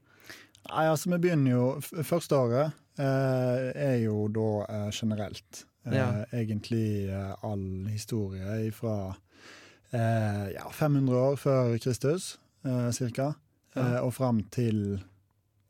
Nei, 0.68 0.84
altså 0.90 1.08
Vi 1.14 1.18
begynner 1.22 1.54
jo 1.54 2.02
Første 2.04 2.36
året 2.36 2.76
eh, 3.00 3.70
er 3.88 3.96
jo 4.02 4.26
da 4.34 4.48
eh, 4.66 4.88
generelt. 4.92 5.62
Eh, 5.86 5.94
Ja. 5.96 6.08
Egentlig 6.36 7.08
eh, 7.08 7.32
all 7.48 7.86
historie 7.88 8.68
fra 8.76 9.14
eh, 9.92 10.46
ja, 10.54 10.64
500 10.72 11.16
år 11.16 11.36
før 11.40 11.76
Kristus, 11.82 12.38
eh, 12.64 12.90
cirka, 12.96 13.34
eh, 13.76 13.98
og 14.02 14.12
fram 14.14 14.42
til 14.54 14.98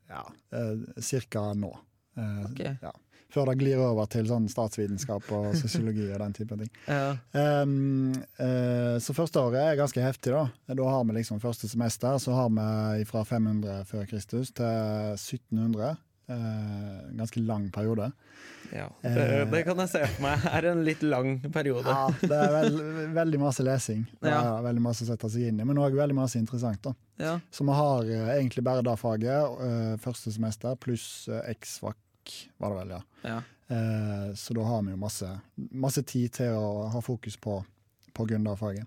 ja, 0.09 0.23
eh, 0.53 1.01
cirka 1.01 1.53
nå. 1.53 1.75
Eh, 2.17 2.43
Ok. 2.51 2.59
ja. 2.81 2.91
Før 3.29 3.45
det 3.45 3.59
glir 3.59 3.77
over 3.77 4.07
til 4.09 4.25
sånn 4.25 4.47
statsvitenskap 4.49 5.27
og 5.37 5.51
sosiologi 5.53 6.07
og 6.09 6.17
den 6.23 6.33
type 6.33 6.55
ting. 6.57 6.69
Ja. 6.89 7.11
Um, 7.61 8.09
uh, 8.39 8.97
så 8.97 9.13
første 9.13 9.37
året 9.37 9.61
er 9.61 9.77
ganske 9.77 10.01
heftig, 10.01 10.33
da. 10.33 10.47
Da 10.73 10.87
har 10.89 11.03
vi 11.05 11.13
liksom 11.19 11.37
første 11.39 11.69
semester, 11.69 12.17
så 12.17 12.33
har 12.33 12.49
vi 12.49 13.05
fra 13.05 13.21
500 13.23 13.85
før 13.85 14.07
Kristus 14.09 14.49
til 14.57 14.65
1700. 15.13 15.93
Eh, 16.29 16.97
ganske 17.17 17.41
lang 17.41 17.69
periode. 17.73 18.11
Det, 18.69 18.83
Eh. 19.03 19.45
det 19.49 19.63
kan 19.65 19.77
jeg 19.81 19.89
se 19.89 20.01
for 20.05 20.21
meg 20.27 20.43
er 20.45 20.65
en 20.69 20.83
litt 20.85 21.01
lang 21.01 21.39
periode. 21.51 21.89
Ja, 21.89 22.03
det 22.21 22.37
er 22.37 22.51
veld, 22.53 22.81
veldig 23.15 23.39
masse 23.41 23.63
lesing. 23.65 24.03
Det 24.21 24.29
Ja. 24.35 24.57
er 24.59 24.61
veldig 24.67 24.81
masse 24.85 25.03
å 25.03 25.07
sette 25.09 25.29
seg 25.33 25.47
inn 25.49 25.59
i, 25.59 25.65
men 25.65 25.77
òg 25.81 25.95
veldig 25.97 26.15
masse 26.15 26.37
interessant. 26.37 26.81
da. 26.85 26.93
Ja. 27.17 27.39
Så 27.51 27.65
vi 27.65 27.73
har 27.79 28.03
eh, 28.05 28.35
egentlig 28.37 28.63
bare 28.63 28.83
det 28.85 28.93
faget, 29.01 29.57
eh, 29.65 29.95
første 29.97 30.31
semester, 30.31 30.75
pluss 30.75 31.27
X-FAC, 31.55 31.97
var 32.59 32.69
det 32.75 32.77
vel, 32.83 32.89
ja. 32.99 33.01
Ja. 33.23 33.41
Så 34.35 34.53
da 34.57 34.63
har 34.65 34.81
vi 34.81 34.91
jo 34.91 34.97
masse, 34.97 35.27
masse 35.71 36.01
tid 36.03 36.31
til 36.33 36.53
å 36.57 36.87
ha 36.89 37.01
fokus 37.05 37.35
på, 37.37 37.59
på 38.17 38.25
grunn 38.25 38.47
av 38.49 38.57
faget. 38.57 38.85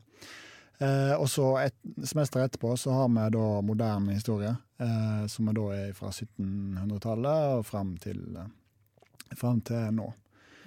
Eh, 0.82 1.14
og 1.14 1.28
så 1.30 1.46
et 1.62 1.76
semester 2.08 2.42
etterpå 2.42 2.72
så 2.80 2.94
har 2.96 3.10
vi 3.12 3.26
da 3.36 3.46
moderne 3.62 4.16
historie, 4.16 4.54
eh, 4.82 5.26
som 5.30 5.48
er 5.50 5.58
da 5.58 5.66
er 5.76 5.92
fra 5.94 6.10
1700-tallet 6.10 7.58
og 7.58 7.66
fram 7.68 7.94
til, 8.02 8.22
frem 8.34 9.38
fram 9.38 9.60
til 9.68 9.92
nå. 9.98 10.08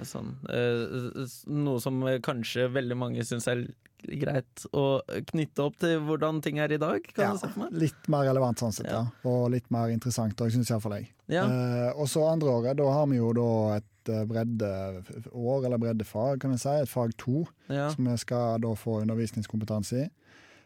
Sånn, 0.03 0.33
eh, 0.51 1.25
noe 1.55 1.79
som 1.83 2.01
eh, 2.07 2.19
kanskje 2.23 2.67
veldig 2.73 2.97
mange 2.99 3.23
syns 3.27 3.47
er 3.51 3.65
greit 4.05 4.65
å 4.75 4.99
knytte 5.31 5.63
opp 5.63 5.77
til 5.81 6.01
hvordan 6.05 6.41
ting 6.43 6.59
er 6.61 6.73
i 6.75 6.79
dag, 6.81 7.05
kan 7.15 7.39
Ja, 7.39 7.69
litt 7.73 8.09
mer 8.11 8.27
relevant 8.27 8.59
sånn 8.61 8.75
sett, 8.75 8.89
Ja. 8.91 9.05
ja. 9.07 9.29
Og 9.31 9.49
litt 9.55 9.71
mer 9.73 9.89
interessant 9.93 10.39
òg, 10.43 10.51
syns 10.53 10.69
iallfall 10.69 10.99
jeg. 10.99 11.09
Ja. 11.31 11.45
Eh, 11.47 11.91
og 11.95 12.07
så 12.11 12.27
andre 12.27 12.51
året, 12.59 12.77
da 12.77 12.91
har 12.91 13.07
vi 13.09 13.17
jo 13.21 13.31
da 13.33 13.49
et 13.79 13.87
eh, 14.09 14.25
breddeår, 14.29 15.65
eller 15.65 15.81
breddefag, 15.81 16.41
kan 16.43 16.53
jeg 16.55 16.63
si. 16.65 16.75
Et 16.83 16.91
fag 16.91 17.15
to. 17.21 17.45
ja. 17.67 17.89
som 17.93 18.07
vi 18.07 18.17
skal 18.21 18.61
da 18.63 18.75
få 18.77 19.01
undervisningskompetanse 19.05 20.05
i. 20.05 20.07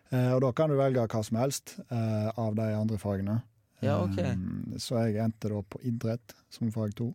Eh, 0.10 0.32
og 0.34 0.42
da 0.44 0.52
kan 0.58 0.72
du 0.72 0.78
velge 0.80 1.06
hva 1.06 1.24
som 1.26 1.40
helst 1.40 1.78
eh, 1.86 2.30
av 2.34 2.58
de 2.58 2.68
andre 2.74 3.00
fagene. 3.02 3.40
Ja, 3.86 4.02
ok. 4.04 4.18
Eh, 4.24 4.78
så 4.82 5.04
jeg 5.06 5.22
endte 5.24 5.52
da 5.54 5.62
på 5.62 5.82
idrett 5.88 6.36
som 6.54 6.72
fag 6.74 6.96
to. 6.98 7.14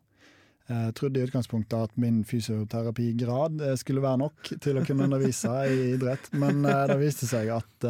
Jeg 0.64 0.94
trodde 0.96 1.20
i 1.20 1.26
utgangspunktet 1.26 1.90
at 1.90 1.96
min 2.00 2.22
fysioterapigrad 2.24 3.60
skulle 3.76 4.00
være 4.00 4.22
nok 4.22 4.48
til 4.64 4.78
å 4.80 4.84
kunne 4.86 5.04
undervise 5.04 5.50
i 5.68 5.90
idrett, 5.90 6.30
men 6.40 6.64
det 6.64 6.96
viste 7.02 7.28
seg 7.28 7.50
at 7.52 7.84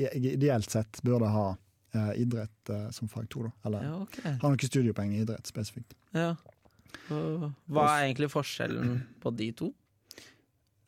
jeg 0.00 0.22
ideelt 0.30 0.72
sett 0.72 1.02
burde 1.04 1.28
ha 1.28 1.50
idrett 2.16 2.72
som 2.96 3.12
fag 3.12 3.28
to. 3.28 3.44
Da. 3.44 3.52
Eller 3.68 3.84
ja, 3.84 3.98
okay. 4.06 4.32
ha 4.32 4.48
noen 4.48 4.64
studiepoeng 4.64 5.12
i 5.12 5.20
idrett 5.26 5.52
spesifikt. 5.52 5.92
Ja. 6.16 6.30
Hva 7.08 7.88
er 7.96 8.06
egentlig 8.08 8.30
forskjellen 8.32 8.96
på 9.22 9.32
de 9.36 9.50
to? 9.52 9.72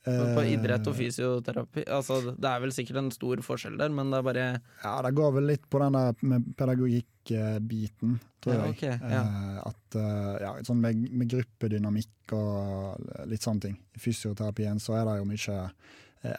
På 0.08 0.40
Eh, 0.40 0.54
idrett 0.54 0.86
og 0.88 0.94
fysioterapi? 0.96 1.82
Altså, 1.92 2.32
det 2.32 2.48
er 2.48 2.60
vel 2.62 2.70
sikkert 2.72 2.96
en 3.02 3.10
stor 3.12 3.42
forskjell 3.44 3.76
der, 3.76 3.90
men 3.92 4.08
det 4.10 4.18
er 4.18 4.24
bare 4.24 4.44
Ja, 4.84 5.02
det 5.04 5.10
går 5.18 5.34
vel 5.34 5.48
litt 5.50 5.66
på 5.68 5.80
den 5.82 5.92
der 5.98 6.14
med 6.22 6.46
pedagogikkbiten, 6.56 8.18
tror 8.40 8.54
Ja, 8.54 8.72
jeg. 8.72 9.00
ja. 9.02 9.20
Eh, 9.20 9.58
at 9.68 9.98
eh, 10.00 10.34
ja, 10.46 10.52
sånn 10.64 10.80
med, 10.80 11.02
med 11.12 11.28
gruppedynamikk 11.28 12.32
og 12.38 13.04
litt 13.28 13.44
sånne 13.44 13.60
ting. 13.66 13.76
I 13.96 13.98
fysioterapien 14.00 14.80
så 14.80 14.96
er 14.96 15.04
det 15.10 15.18
jo 15.18 15.28
mye 15.28 15.58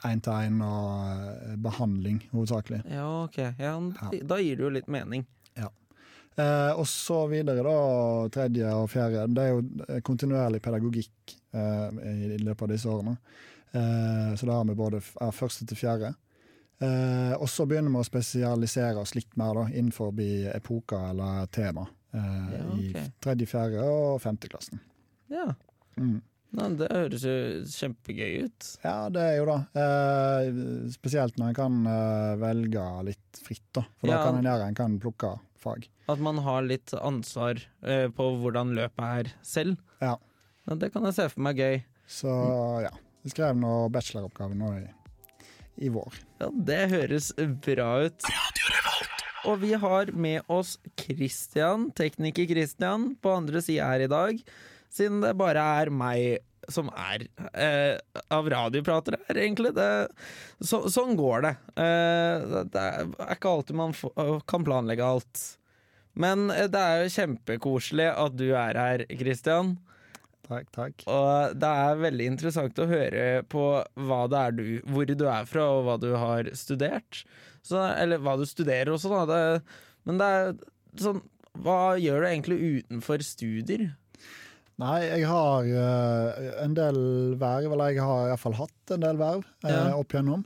én-til-én 0.09 0.61
og 0.65 1.51
eh, 1.51 1.55
behandling, 1.61 2.23
hovedsakelig. 2.33 2.81
Ja, 2.89 3.05
ok. 3.27 3.37
Ja, 3.59 3.75
da 4.33 4.39
gir 4.41 4.55
det 4.57 4.65
jo 4.65 4.69
litt 4.79 4.87
mening. 4.89 5.27
Eh, 6.37 6.71
og 6.79 6.85
så 6.87 7.23
videre, 7.27 7.63
da, 7.65 8.29
tredje 8.31 8.69
og 8.77 8.89
fjerde. 8.91 9.25
Det 9.35 9.43
er 9.43 9.49
jo 9.55 9.63
eh, 9.89 9.99
kontinuerlig 10.05 10.61
pedagogikk 10.63 11.35
eh, 11.53 11.89
i, 12.13 12.33
i 12.35 12.39
løpet 12.45 12.61
av 12.67 12.73
disse 12.73 12.89
årene. 12.89 13.17
Eh, 13.73 14.31
så 14.39 14.47
da 14.47 14.59
har 14.61 14.65
vi 14.69 14.75
både 14.79 15.01
er 15.21 15.31
første 15.35 15.67
til 15.67 15.77
fjerde. 15.81 16.13
Eh, 16.79 17.33
og 17.35 17.49
så 17.51 17.65
begynner 17.67 17.91
vi 17.91 17.99
å 17.99 18.07
spesialisere 18.07 19.01
oss 19.01 19.15
litt 19.17 19.35
mer 19.39 19.57
da, 19.57 19.65
innenfor 19.73 20.13
epoker 20.55 21.09
eller 21.11 21.45
tema. 21.51 21.87
Eh, 22.13 22.55
Ja, 22.55 22.63
I 22.79 23.05
tredje, 23.21 23.45
fjerde 23.51 23.83
og 23.83 24.21
femte 24.23 24.47
klassen. 24.49 24.79
Ja. 25.29 25.49
Mm. 25.99 26.21
Nei, 26.55 26.69
det 26.79 26.87
høres 26.89 27.21
jo 27.27 27.33
kjempegøy 27.69 28.45
ut. 28.47 28.69
Ja, 28.81 28.95
det 29.13 29.21
er 29.21 29.35
jo 29.37 29.43
det. 29.51 29.59
Eh, 29.77 30.87
spesielt 30.95 31.35
når 31.37 31.51
en 31.51 31.59
kan 31.59 31.75
eh, 31.91 32.31
velge 32.41 32.85
litt 33.11 33.43
fritt, 33.43 33.67
da. 33.75 33.83
For 33.99 34.07
Ja. 34.09 34.15
da 34.15 34.23
kan 34.31 34.39
en 34.39 34.47
gjøre 34.49 34.71
en 34.71 34.79
kan 34.79 34.95
plukke 35.03 35.35
fag. 35.63 35.87
At 36.11 36.21
man 36.23 36.41
har 36.45 36.65
litt 36.65 36.93
ansvar 36.97 37.59
eh, 37.85 38.07
på 38.13 38.29
hvordan 38.41 38.73
løpet 38.77 39.05
er 39.05 39.31
selv. 39.45 39.79
Ja. 40.01 40.15
Ja, 40.67 40.77
det 40.77 40.91
kan 40.93 41.07
jeg 41.07 41.17
se 41.17 41.27
for 41.31 41.45
meg 41.45 41.59
gøy. 41.59 41.79
Så 42.09 42.33
ja. 42.85 42.93
Jeg 43.25 43.33
skrev 43.33 43.57
nå 43.59 43.73
bacheloroppgave 43.93 44.55
nå 44.57 44.71
i, 44.79 44.85
i 45.85 45.91
vår. 45.93 46.19
Ja, 46.39 46.49
det 46.71 46.81
høres 46.93 47.31
bra 47.65 47.89
ut. 48.07 48.27
og 49.49 49.59
vi 49.63 49.73
har 49.81 50.11
med 50.15 50.47
oss 50.51 50.77
Christian, 50.99 51.89
tekniker 51.97 52.47
Christian, 52.49 53.11
på 53.19 53.33
andre 53.41 53.61
sida 53.65 53.89
her 53.91 54.05
i 54.05 54.11
dag. 54.11 54.43
Siden 54.89 55.19
det 55.21 55.35
bare 55.37 55.63
er 55.81 55.91
meg 55.93 56.39
som 56.67 56.89
er 56.93 57.25
eh, 57.53 57.95
av 58.33 58.49
radiopratere 58.51 59.21
her, 59.27 59.39
egentlig. 59.41 59.71
Det, 59.77 59.89
så, 60.59 60.83
sånn 60.91 61.15
går 61.19 61.45
det. 61.47 61.53
Eh, 61.81 62.63
det 62.73 62.83
er 62.83 63.35
ikke 63.35 63.53
alltid 63.53 63.79
man 63.79 63.95
kan 64.49 64.67
planlegge 64.67 65.05
alt. 65.05 65.45
Men 66.19 66.49
eh, 66.53 66.67
det 66.71 66.81
er 66.81 67.03
jo 67.05 67.13
kjempekoselig 67.15 68.09
at 68.11 68.35
du 68.39 68.49
er 68.51 68.79
her, 68.79 69.05
Christian. 69.19 69.77
Takk, 70.49 70.69
takk. 70.73 71.03
Og 71.05 71.57
det 71.61 71.69
er 71.83 72.01
veldig 72.01 72.27
interessant 72.31 72.81
å 72.81 72.89
høre 72.89 73.25
på 73.53 73.65
hva 74.09 74.23
det 74.31 74.39
er 74.39 74.55
du, 74.57 74.65
hvor 74.89 75.05
du 75.05 75.27
er 75.29 75.49
fra, 75.49 75.67
og 75.77 75.85
hva 75.85 75.97
du 76.01 76.09
har 76.17 76.49
studert. 76.57 77.21
Så, 77.61 77.77
eller 77.77 78.21
hva 78.23 78.33
du 78.39 78.47
studerer 78.49 78.89
også, 78.95 79.11
da. 79.13 79.25
Det, 79.29 79.83
men 80.09 80.21
det 80.21 80.29
er 80.33 80.53
sånn 80.99 81.19
Hva 81.59 81.97
gjør 81.99 82.23
du 82.23 82.27
egentlig 82.29 82.57
utenfor 82.79 83.21
studier? 83.25 83.89
Nei, 84.79 84.99
jeg 85.09 85.27
har 85.27 85.65
uh, 85.67 86.45
en 86.63 86.75
del 86.77 86.99
verv, 87.39 87.73
eller 87.73 87.91
jeg 87.91 88.05
har 88.05 88.29
iallfall 88.29 88.55
hatt 88.61 88.93
en 88.95 89.03
del 89.03 89.19
verv 89.19 89.43
uh, 89.43 89.67
ja. 89.67 89.81
opp 89.97 90.15
igjennom. 90.15 90.45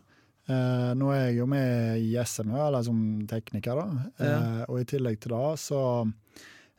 Uh, 0.49 0.89
nå 0.97 1.11
er 1.13 1.27
jeg 1.27 1.37
jo 1.37 1.45
med 1.51 2.01
i 2.01 2.15
SMØ, 2.17 2.57
eller 2.65 2.85
som 2.87 2.97
tekniker, 3.29 3.77
da. 3.77 4.07
Ja. 4.17 4.39
og 4.65 4.81
i 4.81 4.87
tillegg 4.89 5.21
til 5.23 5.35
det 5.35 5.53
så 5.61 5.83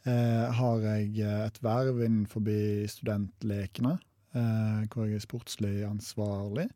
har 0.05 0.83
jeg 0.85 1.25
et 1.25 1.59
verv 1.65 2.03
innenfor 2.05 2.45
studentlekene, 2.93 3.95
hvor 4.93 5.07
jeg 5.07 5.17
er 5.17 5.23
sportslig 5.25 5.79
ansvarlig. 5.89 6.67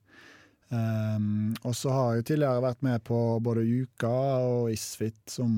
Og 0.72 1.74
så 1.76 1.92
har 1.92 2.14
jeg 2.16 2.24
tidligere 2.30 2.64
vært 2.64 2.80
med 2.88 3.04
på 3.04 3.18
både 3.44 3.66
Uka 3.68 4.14
og 4.46 4.72
Isfit 4.72 5.20
som 5.28 5.52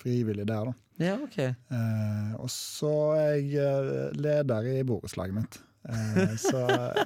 frivillig 0.00 0.46
der, 0.48 0.70
da. 0.70 0.76
Ja, 1.00 1.16
ok. 1.24 1.38
Eh, 1.40 2.32
og 2.36 2.50
så 2.52 2.94
er 3.16 3.34
jeg 3.40 3.84
eh, 3.88 4.16
leder 4.20 4.70
i 4.74 4.80
borettslaget 4.84 5.36
mitt. 5.36 5.60
Eh, 5.88 6.36
så 6.36 6.60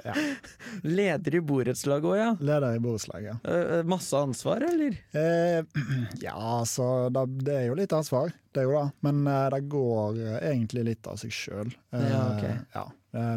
ja. 0.04 0.14
Leder 0.82 1.34
i 1.34 1.40
borettslaget 1.40 2.08
òg, 2.08 2.16
ja. 2.18 2.30
Leder 2.42 2.74
i 2.74 2.80
borettslaget, 2.82 3.28
ja. 3.30 3.36
Eh, 3.46 3.76
eh, 3.78 3.84
masse 3.86 4.18
ansvar, 4.18 4.64
eller? 4.66 4.96
Eh, 5.14 5.84
ja, 6.26 6.64
så 6.66 7.08
da, 7.14 7.22
det 7.26 7.54
er 7.60 7.68
jo 7.68 7.78
litt 7.78 7.94
ansvar, 7.94 8.34
det 8.50 8.64
er 8.64 8.68
jo 8.68 8.74
det. 8.80 8.88
Men 9.06 9.22
det 9.54 9.62
går 9.70 10.18
egentlig 10.40 10.88
litt 10.90 11.10
av 11.10 11.20
seg 11.22 11.34
sjøl. 11.34 11.70
ja, 11.94 12.24
okay. 12.34 12.58
ja, 12.74 12.88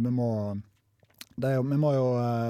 vi 0.01 0.13
må 0.13 0.31
jo, 1.37 1.61
vi 1.69 1.77
må 1.77 1.91
jo 1.93 2.05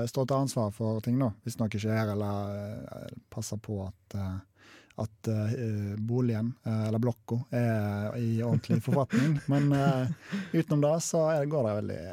stå 0.07 0.23
til 0.23 0.45
ansvar 0.45 0.69
for 0.71 1.03
ting, 1.03 1.19
da, 1.19 1.33
hvis 1.43 1.59
noe 1.59 1.81
skjer, 1.81 2.13
eller 2.13 3.17
passe 3.33 3.57
på 3.59 3.81
at 3.83 4.15
at 4.97 5.29
uh, 5.29 5.95
boligen, 5.97 6.53
uh, 6.65 6.87
eller 6.87 7.01
blokka, 7.01 7.39
er 7.53 8.17
i 8.17 8.41
ordentlig 8.41 8.79
forfatning. 8.85 9.37
Men 9.51 9.69
uh, 9.73 10.09
utenom 10.53 10.83
det 10.85 10.95
så 11.05 11.23
går 11.45 11.67
det 11.67 11.75
veldig, 11.81 12.03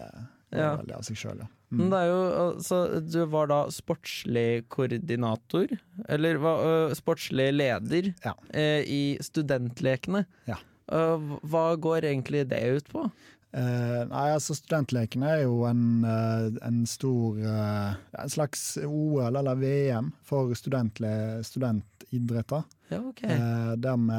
går 0.53 0.65
ja. 0.65 0.73
veldig 0.83 0.97
av 0.99 1.07
seg 1.09 1.21
sjøl, 1.21 1.45
ja. 1.45 1.51
Mm. 1.75 1.89
Det 1.91 2.01
jo, 2.07 2.19
altså, 2.39 2.77
du 3.03 3.17
var 3.33 3.49
da 3.51 3.61
sportslig 3.73 4.67
koordinator, 4.71 5.73
eller 6.13 6.39
uh, 6.45 6.93
sportslig 6.95 7.49
leder, 7.57 8.13
ja. 8.23 8.37
i 8.85 9.17
Studentlekene. 9.25 10.27
Ja. 10.51 10.61
hva 10.85 11.65
går 11.81 12.05
egentlig 12.05 12.45
det 12.51 12.61
ut 12.77 12.91
på? 12.93 13.07
Uh, 13.55 14.03
nei, 14.11 14.33
altså 14.35 14.57
Studentlekene 14.59 15.29
er 15.31 15.43
jo 15.45 15.61
en, 15.69 16.03
uh, 16.03 16.49
en 16.67 16.81
stor 16.91 17.37
uh, 17.39 17.93
En 18.19 18.33
slags 18.33 18.65
OL 18.83 19.39
eller 19.39 19.61
VM 19.61 20.09
for 20.27 20.51
studentidretter. 20.59 22.65
Ja, 22.91 22.99
okay. 22.99 23.39
der 23.81 23.97
vi 23.97 24.17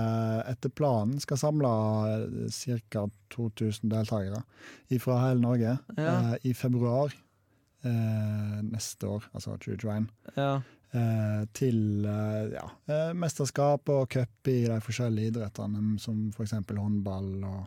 etter 0.52 0.72
planen 0.74 1.20
skal 1.22 1.40
samle 1.40 1.70
ca. 2.50 3.04
2000 3.36 3.92
deltakere 3.92 4.42
fra 5.00 5.20
hele 5.22 5.44
Norge 5.44 5.76
ja. 6.00 6.16
i 6.44 6.54
februar 6.58 7.14
neste 8.66 9.08
år, 9.08 9.28
altså 9.38 9.54
2021. 9.62 10.08
Ja. 10.36 10.50
til 11.54 12.08
ja, 12.56 12.66
mesterskap 13.14 13.94
og 13.94 14.10
cup 14.10 14.50
i 14.50 14.64
de 14.66 14.80
forskjellige 14.82 15.36
idrettene, 15.36 16.00
som 16.02 16.26
f.eks. 16.34 16.58
håndball 16.74 17.30
og 17.46 17.62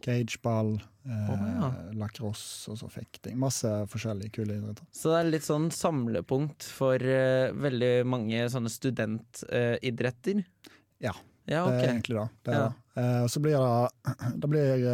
cageball, 0.00 0.74
eh, 1.04 1.30
oh, 1.30 1.44
ja. 1.46 1.70
lacrosse 1.98 2.72
og 2.72 2.78
så 2.80 2.88
fekting. 2.90 3.36
Masse 3.40 3.68
forskjellige 3.92 4.34
kule 4.38 4.56
idretter. 4.56 4.86
Så 4.94 5.12
det 5.12 5.20
er 5.20 5.32
litt 5.34 5.46
sånn 5.46 5.68
samlepunkt 5.74 6.66
for 6.76 7.00
eh, 7.00 7.52
veldig 7.52 7.92
mange 8.08 8.46
sånne 8.52 8.72
studentidretter? 8.72 10.42
Eh, 10.42 10.74
ja. 11.06 11.14
ja 11.50 11.64
okay. 11.66 11.76
det 11.76 11.84
er 11.84 11.94
egentlig 11.94 12.18
det. 12.18 12.28
det, 12.48 12.56
er 12.56 12.62
ja. 12.64 12.70
Uh, 13.00 13.22
og 13.24 13.30
så 13.32 13.40
blir 13.44 13.56
det, 13.56 14.10
det 14.42 14.50
blir, 14.50 14.84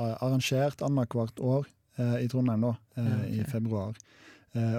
arrangert 0.00 0.82
annethvert 0.82 1.42
år 1.44 1.70
i 2.22 2.24
Trondheim, 2.32 2.62
da, 2.64 2.70
okay. 2.96 3.26
i 3.36 3.42
februar. 3.44 3.98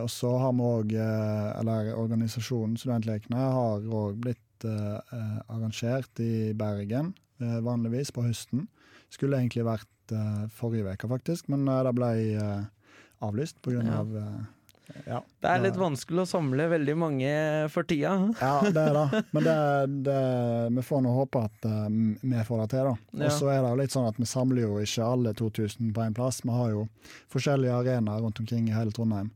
og 0.01 0.07
så 0.09 0.31
har 0.41 0.55
vi 0.57 0.65
òg, 0.65 0.95
eller 0.97 1.91
organisasjonen 1.93 2.73
Studentlekene 2.81 3.37
har 3.37 3.85
òg 3.85 4.17
blitt 4.25 4.65
arrangert 4.65 6.19
i 6.25 6.55
Bergen, 6.57 7.13
vanligvis 7.37 8.09
på 8.15 8.25
høsten. 8.25 8.65
Skulle 9.13 9.37
egentlig 9.37 9.65
vært 9.67 10.15
uh, 10.15 10.49
forrige 10.53 10.95
uke, 10.95 11.09
faktisk, 11.11 11.49
men 11.53 11.67
uh, 11.69 11.83
det 11.85 11.93
ble 11.97 12.11
uh, 12.41 12.91
avlyst 13.23 13.61
pga. 13.61 13.83
Ja. 13.85 14.01
Av, 14.01 14.15
ja, 15.07 15.19
det 15.41 15.49
er 15.49 15.61
litt 15.63 15.77
vanskelig 15.79 16.25
å 16.25 16.27
samle 16.27 16.65
veldig 16.69 16.95
mange 16.99 17.29
for 17.71 17.87
tida. 17.87 18.11
ja, 18.41 18.55
det 18.67 18.81
er 18.81 18.97
det. 18.97 19.21
Men 19.35 19.45
det, 19.45 19.55
det, 20.05 20.17
vi 20.75 20.83
får 20.85 21.05
nå 21.05 21.13
håpe 21.15 21.45
at 21.47 21.67
vi 22.19 22.43
får 22.49 22.59
det 22.63 22.67
til, 22.73 22.89
da. 22.89 23.23
Og 23.23 23.31
så 23.37 23.47
er 23.53 23.61
det 23.63 23.71
jo 23.71 23.79
litt 23.79 23.95
sånn 23.95 24.09
at 24.09 24.19
vi 24.19 24.27
samler 24.29 24.65
jo 24.65 24.81
ikke 24.83 25.07
alle 25.07 25.33
2000 25.39 25.93
på 25.95 26.03
én 26.03 26.17
plass. 26.17 26.41
Vi 26.43 26.51
har 26.51 26.73
jo 26.75 26.83
forskjellige 27.33 27.79
arenaer 27.79 28.25
rundt 28.25 28.43
omkring 28.43 28.67
i 28.69 28.75
hele 28.75 28.93
Trondheim. 28.93 29.31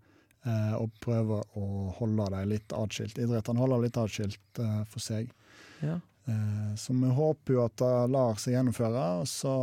Og 0.78 0.92
prøver 1.04 1.48
å 1.60 1.66
holde 1.98 2.28
dem 2.36 2.52
litt 2.52 2.76
atskilt. 2.76 3.18
Idrettene 3.18 3.64
holder 3.64 3.88
litt 3.88 3.98
atskilt 4.04 4.62
for 4.92 5.04
seg. 5.04 5.32
Ja. 5.80 5.98
Eh, 6.28 6.76
så 6.76 6.94
vi 6.94 7.10
håper 7.16 7.56
jo 7.56 7.64
at 7.64 7.76
det 7.80 7.92
lar 8.12 8.40
seg 8.42 8.58
gjennomføre, 8.58 9.04
og 9.22 9.28
så 9.32 9.54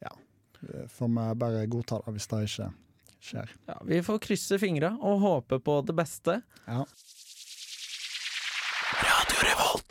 ja, 0.00 0.12
får 0.96 1.10
vi 1.16 1.26
bare 1.42 1.66
godta 1.70 2.00
det 2.04 2.14
hvis 2.16 2.30
det 2.30 2.44
ikke 2.48 2.68
skjer. 3.20 3.56
Ja, 3.68 3.78
Vi 3.84 4.02
får 4.04 4.22
krysse 4.24 4.60
fingra 4.60 4.94
og 4.96 5.20
håpe 5.24 5.60
på 5.60 5.80
det 5.84 5.96
beste. 5.98 6.40
Ja. 6.66 6.84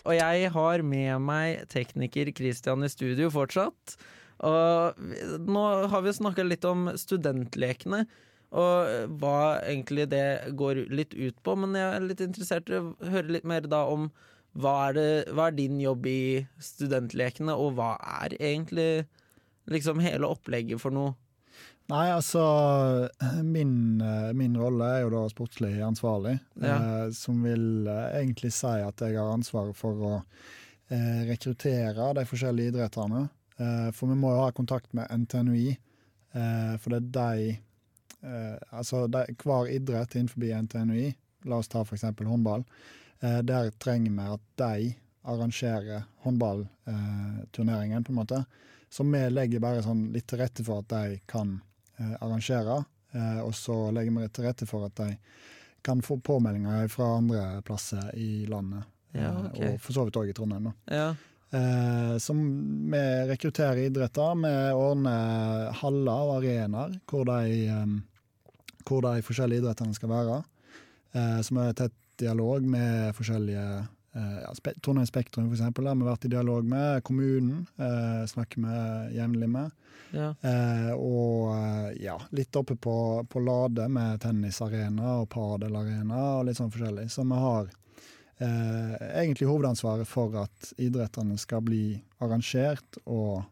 Og 0.07 0.15
jeg 0.15 0.49
har 0.53 0.81
med 0.85 1.21
meg 1.21 1.67
tekniker 1.69 2.31
Christian 2.35 2.85
i 2.85 2.89
studio 2.89 3.29
fortsatt. 3.33 3.97
Og 4.45 4.97
nå 5.45 5.63
har 5.91 6.03
vi 6.05 6.15
snakka 6.15 6.45
litt 6.47 6.65
om 6.65 6.87
studentlekene, 6.97 8.05
og 8.49 9.15
hva 9.21 9.59
egentlig 9.59 10.07
det 10.09 10.55
går 10.57 10.85
litt 10.89 11.13
ut 11.13 11.37
på. 11.45 11.55
Men 11.59 11.77
jeg 11.77 11.89
er 11.93 12.07
litt 12.07 12.23
interessert 12.25 12.71
i 12.71 12.79
å 12.79 12.93
høre 13.11 13.35
litt 13.35 13.45
mer 13.47 13.67
da 13.69 13.83
om 13.91 14.09
hva 14.57 14.75
er, 14.89 14.95
det, 14.97 15.07
hva 15.35 15.49
er, 15.49 15.57
din 15.57 15.79
jobb 15.81 16.07
i 16.09 16.21
studentlekene, 16.63 17.53
og 17.53 17.75
hva 17.77 17.93
er 18.23 18.35
egentlig 18.39 19.05
liksom 19.69 20.01
hele 20.01 20.29
opplegget 20.29 20.81
for 20.81 20.95
noe? 20.95 21.13
Nei, 21.89 22.05
altså 22.13 22.43
Min, 23.45 23.97
min 24.37 24.57
rolle 24.57 24.87
er 24.93 25.03
jo 25.03 25.13
da 25.13 25.23
sportslig 25.31 25.73
ansvarlig, 25.81 26.35
ja. 26.61 26.75
eh, 26.75 27.05
som 27.17 27.41
vil 27.45 27.87
eh, 27.89 28.19
egentlig 28.21 28.51
si 28.53 28.73
at 28.85 29.01
jeg 29.01 29.17
har 29.17 29.31
ansvaret 29.33 29.77
for 29.77 30.03
å 30.05 30.11
eh, 30.19 31.23
rekruttere 31.31 32.11
de 32.17 32.25
forskjellige 32.29 32.75
idretterne. 32.75 33.25
Eh, 33.57 33.89
for 33.95 34.11
vi 34.11 34.19
må 34.21 34.35
jo 34.35 34.43
ha 34.45 34.53
kontakt 34.53 34.93
med 34.97 35.09
NTNUI, 35.25 35.71
eh, 36.37 36.75
for 36.77 36.93
det 36.93 37.01
er 37.01 37.09
de 37.17 37.49
eh, 37.55 38.55
Altså 38.69 39.07
de, 39.09 39.25
hver 39.41 39.73
idrett 39.73 40.13
innenfor 40.19 40.45
NTNUI, 40.45 41.09
la 41.49 41.61
oss 41.61 41.71
ta 41.71 41.81
f.eks. 41.81 42.05
håndball, 42.05 42.65
Eh, 42.65 43.08
der 43.19 43.71
trenger 43.83 44.13
vi 44.15 44.25
at 44.33 44.43
de 44.61 44.93
arrangerer 45.29 46.03
håndballturneringen, 46.23 48.03
på 48.03 48.11
en 48.11 48.15
måte. 48.15 48.43
Så 48.89 49.03
vi 49.03 49.21
legger 49.29 49.61
bare 49.61 49.83
sånn 49.85 50.07
litt 50.13 50.27
til 50.29 50.41
rette 50.41 50.65
for 50.65 50.81
at 50.81 50.89
de 50.89 51.19
kan 51.29 51.59
eh, 51.99 52.15
arrangere. 52.23 52.81
Eh, 53.13 53.41
og 53.43 53.53
så 53.57 53.89
legger 53.93 54.15
vi 54.17 54.29
til 54.33 54.47
rette 54.49 54.67
for 54.69 54.87
at 54.89 54.95
de 54.97 55.13
kan 55.85 56.01
få 56.03 56.17
påmeldinger 56.25 56.89
fra 56.91 57.13
andre 57.19 57.43
plasser 57.65 58.09
i 58.17 58.45
landet. 58.49 58.87
Ja, 59.13 59.31
okay. 59.47 59.75
Og 59.75 59.81
for 59.81 59.95
så 59.95 60.05
vidt 60.07 60.17
òg 60.19 60.31
i 60.31 60.35
Trondheim. 60.37 60.71
Ja. 60.89 61.13
Eh, 61.49 62.17
som 62.21 62.41
vi 62.91 63.03
rekrutterer 63.29 63.85
idretter. 63.85 64.35
Vi 64.41 64.53
ordner 64.73 65.69
haller 65.83 66.25
og 66.25 66.35
arenaer 66.39 66.97
hvor 67.09 67.29
de, 67.29 68.01
hvor 68.85 69.05
de 69.05 69.25
forskjellige 69.25 69.63
idrettene 69.63 69.97
skal 69.97 70.13
være. 70.13 70.43
Eh, 71.13 71.39
som 71.45 71.61
er 71.61 71.77
tett 71.77 71.95
dialog 72.19 72.65
med 72.67 73.15
forskjellige 73.17 73.69
ja, 74.19 74.49
spe, 74.57 74.73
Trondheim 74.83 75.05
Spektrum 75.07 75.45
for 75.47 75.55
eksempel, 75.55 75.85
har 75.87 75.95
vi 75.95 76.07
vært 76.07 76.25
i 76.25 76.31
dialog 76.33 76.65
med 76.67 77.03
kommunen. 77.07 77.67
Eh, 77.77 78.23
snakker 78.27 78.63
vi 78.63 79.17
jevnlig 79.19 79.49
med. 79.53 79.69
Ja. 80.11 80.31
Eh, 80.41 80.89
og 80.97 81.51
eh, 81.53 81.91
ja, 82.03 82.15
litt 82.35 82.57
oppe 82.57 82.73
på, 82.75 82.95
på 83.29 83.43
Lade 83.45 83.85
med 83.93 84.17
tennisarena 84.23 85.19
og 85.21 85.29
padelarena 85.29 86.23
og 86.39 86.47
litt 86.49 86.57
sånn 86.57 86.73
forskjellig. 86.73 87.05
Så 87.13 87.23
vi 87.29 87.37
har 87.45 87.69
eh, 88.41 88.95
egentlig 89.21 89.47
hovedansvaret 89.51 90.09
for 90.09 90.35
at 90.41 90.73
idrettene 90.81 91.37
skal 91.39 91.61
bli 91.69 91.83
arrangert, 92.25 92.97
og 93.05 93.43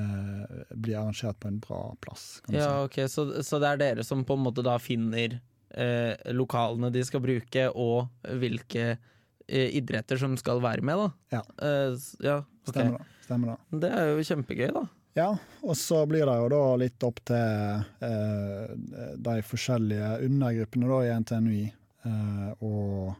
eh, 0.00 0.64
bli 0.74 0.96
arrangert 0.96 1.38
på 1.44 1.52
en 1.52 1.60
bra 1.62 1.82
plass. 2.00 2.40
Kan 2.46 2.56
Ja, 2.56 2.70
si. 2.72 2.88
ok, 2.88 2.98
så, 3.12 3.28
så 3.46 3.60
det 3.62 3.74
er 3.74 3.84
dere 3.84 4.08
som 4.08 4.24
på 4.24 4.34
en 4.40 4.46
måte 4.48 4.64
da 4.66 4.78
finner 4.82 5.38
eh, 5.70 6.14
lokalene 6.36 6.92
de 6.94 7.04
skal 7.06 7.22
bruke, 7.24 7.68
og 7.72 8.10
hvilke 8.42 8.86
eh, 8.92 9.72
idretter 9.78 10.20
som 10.20 10.36
skal 10.40 10.62
være 10.64 10.84
med, 10.86 11.02
da? 11.02 11.38
Ja. 11.38 11.42
Eh, 11.62 11.96
ja 12.24 12.38
okay. 12.42 12.70
Stemmer 12.70 12.98
det. 12.98 13.10
Stemmer 13.26 13.52
det. 13.52 13.80
Det 13.82 13.90
er 13.96 14.12
jo 14.12 14.28
kjempegøy, 14.30 14.70
da. 14.76 14.86
Ja, 15.16 15.30
og 15.64 15.76
så 15.80 16.02
blir 16.04 16.28
det 16.28 16.34
jo 16.42 16.48
da 16.52 16.64
litt 16.76 17.04
opp 17.06 17.22
til 17.24 17.84
eh, 18.04 18.72
de 19.16 19.36
forskjellige 19.48 20.10
undergruppene 20.26 20.90
da 20.90 20.98
i 21.06 21.14
NTNUI. 21.22 21.62
Eh, 22.04 22.50
og 22.60 23.14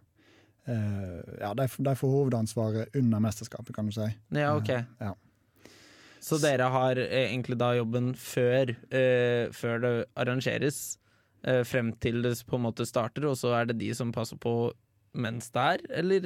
eh, 0.69 1.23
ja, 1.41 1.55
de, 1.57 1.69
de 1.89 1.95
får 1.97 2.13
hovedansvaret 2.13 2.99
under 3.01 3.25
mesterskapet, 3.25 3.73
kan 3.77 3.89
du 3.89 3.97
si. 3.97 4.11
Ja, 4.37 4.53
ok. 4.59 4.75
Ja. 5.01 5.15
Så 6.27 6.37
dere 6.43 6.69
har 6.75 7.01
egentlig 7.01 7.57
da 7.61 7.73
jobben 7.79 8.13
før, 8.19 8.75
eh, 8.91 9.49
før 9.57 9.83
det 9.85 9.95
arrangeres, 10.19 10.99
frem 11.69 11.93
til 12.03 12.23
det 12.27 12.35
på 12.49 12.57
en 12.59 12.67
måte 12.67 12.87
starter, 12.89 13.29
og 13.31 13.37
så 13.39 13.53
er 13.61 13.67
det 13.71 13.79
de 13.85 13.93
som 13.95 14.13
passer 14.13 14.37
på 14.43 14.73
mens 15.17 15.47
det 15.55 15.63
er? 15.65 15.83
Eller 16.03 16.25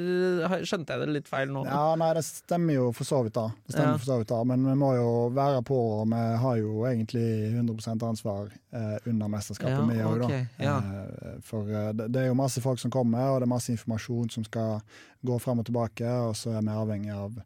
eh, 0.49 0.55
skjønte 0.67 0.91
jeg 0.97 0.99
det 1.05 1.13
litt 1.15 1.29
feil 1.31 1.53
nå? 1.55 1.61
Ja, 1.69 1.93
nei, 2.01 2.09
det 2.17 2.25
stemmer 2.27 2.75
jo 2.75 2.89
for 2.97 3.07
så 3.07 3.21
vidt, 3.23 3.37
da. 3.37 3.45
Det 3.69 3.77
stemmer 3.77 3.93
Ja. 3.93 3.99
for 4.03 4.09
så 4.09 4.17
vidt 4.19 4.33
da, 4.33 4.41
Men 4.49 4.65
vi 4.67 4.75
må 4.81 4.89
jo 4.97 5.13
være 5.37 5.61
på, 5.63 5.77
og 6.01 6.09
vi 6.11 6.23
har 6.43 6.57
jo 6.59 6.73
egentlig 6.89 7.53
100% 7.55 8.03
ansvar 8.09 8.49
eh, 8.73 8.97
under 9.07 9.29
mesterskapet, 9.31 9.79
Ja, 9.79 9.87
vi 9.87 10.01
òg, 10.09 10.19
da. 10.19 10.27
ok, 10.27 10.59
ja. 10.59 10.75
Eh, 10.81 11.37
for 11.47 11.71
eh, 11.71 11.93
det, 11.93 12.09
det 12.17 12.25
er 12.25 12.27
jo 12.33 12.41
masse 12.43 12.61
folk 12.65 12.83
som 12.83 12.91
kommer, 12.91 13.31
og 13.31 13.39
det 13.39 13.47
er 13.47 13.55
masse 13.55 13.71
informasjon 13.77 14.31
som 14.35 14.49
skal 14.49 14.81
gå 15.23 15.39
fram 15.39 15.63
og 15.63 15.67
tilbake, 15.71 16.11
og 16.27 16.35
så 16.35 16.57
er 16.59 16.67
vi 16.67 16.75
avhengig 16.83 17.15
av 17.15 17.39
eh, 17.39 17.45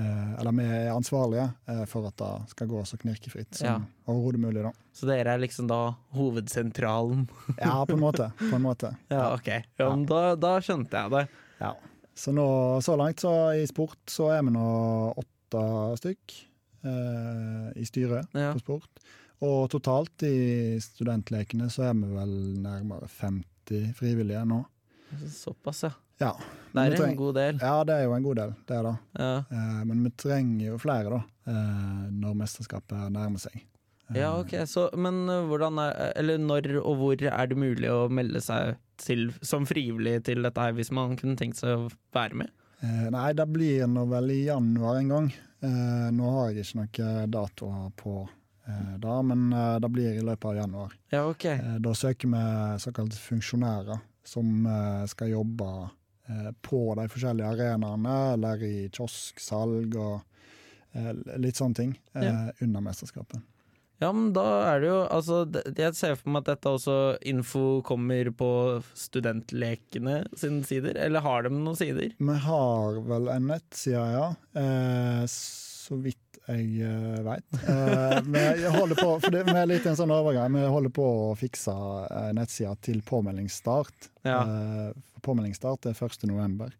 Eller 0.00 0.52
vi 0.56 0.64
er 0.64 0.90
ansvarlige 0.94 1.48
eh, 1.68 1.82
for 1.90 2.06
at 2.08 2.16
det 2.16 2.30
skal 2.54 2.68
gå 2.70 2.80
så 2.88 2.96
knirkefritt 2.96 3.54
som 3.58 3.66
Ja. 3.66 3.74
overhodet 4.08 4.40
mulig, 4.40 4.62
da. 4.64 4.70
Så 4.96 5.06
dere 5.06 5.34
er 5.34 5.38
liksom 5.42 5.66
da 5.68 5.94
hovedsentralen? 6.16 7.26
Ja, 7.58 7.84
på 7.86 7.92
en 7.98 8.00
måte. 8.00 8.30
På 8.50 8.56
en 8.56 8.62
måte. 8.64 8.94
Ja, 9.12 9.34
ok. 9.34 9.48
Ja, 9.78 9.90
da, 10.08 10.22
da 10.36 10.54
skjønte 10.64 10.96
jeg 11.04 11.10
det. 11.12 11.26
Ja. 11.60 11.74
Så 12.14 12.32
nå, 12.36 12.46
så 12.84 12.96
langt 13.00 13.20
så 13.24 13.32
i 13.56 13.66
sport 13.68 13.98
så 14.12 14.30
er 14.34 14.42
vi 14.44 14.52
nå 14.52 14.64
åtte 15.16 15.62
stykk 16.00 16.34
eh, 16.84 17.68
i 17.80 17.84
styret 17.88 18.28
Ja. 18.36 18.52
på 18.56 18.64
sport. 18.64 19.04
Og 19.42 19.68
totalt 19.72 20.22
i 20.28 20.78
studentlekene 20.80 21.68
så 21.72 21.88
er 21.90 21.94
vi 21.98 22.08
vel 22.14 22.34
nærmere 22.62 23.08
50 23.10 23.92
frivillige 23.98 24.44
nå. 24.46 24.60
Såpass, 25.28 25.82
ja. 25.88 25.90
Ja, 26.22 26.32
Det 26.72 26.86
er 26.86 27.02
en 27.04 27.16
god 27.18 27.34
del. 27.36 27.58
ja 27.60 27.74
det 27.84 27.94
er 27.98 28.06
jo 28.06 28.14
en 28.16 28.24
god 28.24 28.38
del, 28.40 28.54
det 28.68 28.76
er 28.78 28.86
det. 28.88 28.94
Ja. 29.18 29.32
Eh, 29.50 29.82
men 29.90 30.06
vi 30.06 30.14
trenger 30.22 30.70
jo 30.70 30.78
flere 30.80 31.10
da, 31.18 31.20
eh, 31.52 32.06
når 32.22 32.38
mesterskapet 32.44 33.10
nærmer 33.12 33.42
seg. 33.42 33.58
Eh, 33.58 33.68
Ja, 34.20 34.30
ok, 34.38 34.54
så, 34.68 34.88
Men 34.96 35.22
uh, 35.28 35.46
hvordan 35.48 35.78
er, 35.80 36.12
eller 36.20 36.36
når 36.38 36.66
og 36.82 36.96
hvor 37.00 37.22
er 37.22 37.46
det 37.48 37.56
mulig 37.56 37.88
å 37.88 38.08
melde 38.12 38.40
seg 38.44 38.76
til 39.00 39.30
som 39.40 39.64
frivillig 39.66 40.18
til 40.26 40.42
dette 40.44 40.60
her, 40.60 40.72
hvis 40.76 40.90
man 40.92 41.16
kunne 41.16 41.36
tenkt 41.40 41.56
seg 41.60 41.76
å 41.76 41.86
være 42.12 42.36
med? 42.42 42.50
Eh, 42.82 43.08
nei, 43.14 43.32
det 43.32 43.46
blir 43.48 43.86
nå 43.86 44.04
vel 44.10 44.30
i 44.34 44.44
januar 44.48 44.98
en 45.00 45.08
gang. 45.08 45.28
Eh, 45.62 46.08
nå 46.12 46.30
har 46.34 46.50
jeg 46.50 46.66
ikke 46.66 46.80
noen 46.82 47.30
datoer 47.30 47.90
på 47.96 48.14
eh, 48.68 48.94
det, 48.98 49.16
men 49.30 49.48
det 49.80 49.90
blir 49.94 50.18
i 50.18 50.24
løpet 50.26 50.48
av 50.50 50.56
januar. 50.60 50.92
Ja, 51.14 51.24
ok. 51.30 51.46
Da 51.84 51.94
søker 51.94 52.32
vi 52.34 52.42
såkalte 52.82 53.16
funksjonærer 53.22 54.00
som 54.24 54.66
skal 55.10 55.32
jobbe 55.32 55.70
på 56.62 56.82
de 56.98 57.08
forskjellige 57.10 57.48
arenaene, 57.56 58.16
eller 58.36 58.62
i 58.62 58.88
kiosksalg 58.94 59.96
og 59.98 60.20
eh, 60.94 61.12
litt 61.42 61.58
sånne 61.58 61.74
ting 61.74 61.96
eh, 62.14 62.22
Ja. 62.28 62.36
under 62.62 62.80
mesterskapet. 62.84 63.42
Ja, 64.02 64.08
men 64.10 64.32
da 64.34 64.42
er 64.66 64.80
det 64.82 64.88
jo 64.88 65.00
Altså, 65.14 65.36
jeg 65.78 65.94
ser 65.94 66.16
for 66.18 66.32
meg 66.34 66.42
at 66.42 66.56
dette 66.56 66.70
også 66.74 66.94
info 67.30 67.82
kommer 67.86 68.32
på 68.34 68.48
studentlekene 68.98 70.24
sine 70.38 70.64
sider, 70.66 70.96
eller 70.98 71.22
har 71.22 71.44
de 71.46 71.52
noen 71.54 71.76
sider? 71.78 72.10
Vi 72.18 72.38
har 72.46 72.98
vel 73.06 73.28
en 73.30 73.46
nettside, 73.52 74.02
ja. 74.16 74.26
Eh, 74.58 75.22
så 75.30 75.98
vidt 76.02 76.31
jeg 76.48 76.86
uh, 76.86 77.20
veit. 77.22 77.44
Uh, 77.68 78.18
vi 78.26 78.70
holder 78.74 78.98
på, 78.98 79.10
for 79.22 79.34
det, 79.34 79.44
vi 79.46 79.56
er 79.56 79.68
litt 79.70 79.86
en 79.86 79.98
sånn 79.98 80.12
overgang. 80.14 80.54
Vi 80.56 80.70
holder 80.74 80.92
på 80.94 81.06
å 81.28 81.34
fikse 81.38 81.72
uh, 81.72 82.30
nettsida 82.34 82.74
til 82.82 83.02
påmeldingsstart. 83.06 84.08
Ja. 84.26 84.40
Uh, 84.42 85.20
påmeldingsstart 85.22 85.86
er 85.86 85.94
1. 85.94 86.24
november 86.26 86.72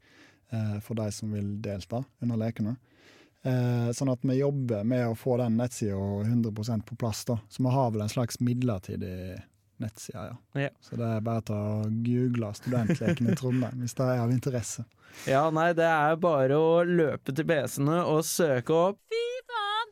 eh, 0.51 0.79
for 0.83 0.99
de 0.99 1.05
som 1.15 1.31
vil 1.31 1.53
delta 1.63 2.01
under 2.25 2.41
lekene. 2.41 2.73
Sånn 3.95 4.11
at 4.11 4.23
vi 4.27 4.41
jobber 4.41 4.83
med 4.87 5.05
å 5.13 5.15
få 5.19 5.37
den 5.39 5.57
nettsida 5.59 5.95
100% 5.95 6.83
på 6.87 6.99
plass. 6.99 7.21
da. 7.27 7.37
Så 7.47 7.63
vi 7.63 7.71
har 7.75 7.93
vel 7.95 8.03
en 8.03 8.11
slags 8.11 8.41
midlertidig 8.43 9.39
nettside, 9.83 10.25
ja. 10.27 10.61
Ja. 10.63 10.69
Så 10.83 10.99
det 10.99 11.07
er 11.07 11.23
bare 11.27 11.55
å 11.55 11.87
google 12.03 12.51
studentleken 12.59 13.31
i 13.31 13.39
Trondheim 13.39 13.83
hvis 13.83 13.95
det 13.99 14.11
er 14.11 14.23
av 14.25 14.35
interesse. 14.35 14.87
Ja, 15.29 15.45
nei, 15.55 15.71
det 15.79 15.87
er 15.87 16.19
bare 16.23 16.59
å 16.59 16.83
løpe 16.89 17.35
til 17.35 17.47
PC-ene 17.47 18.03
og 18.11 18.23
søke 18.27 18.79
opp 18.91 19.22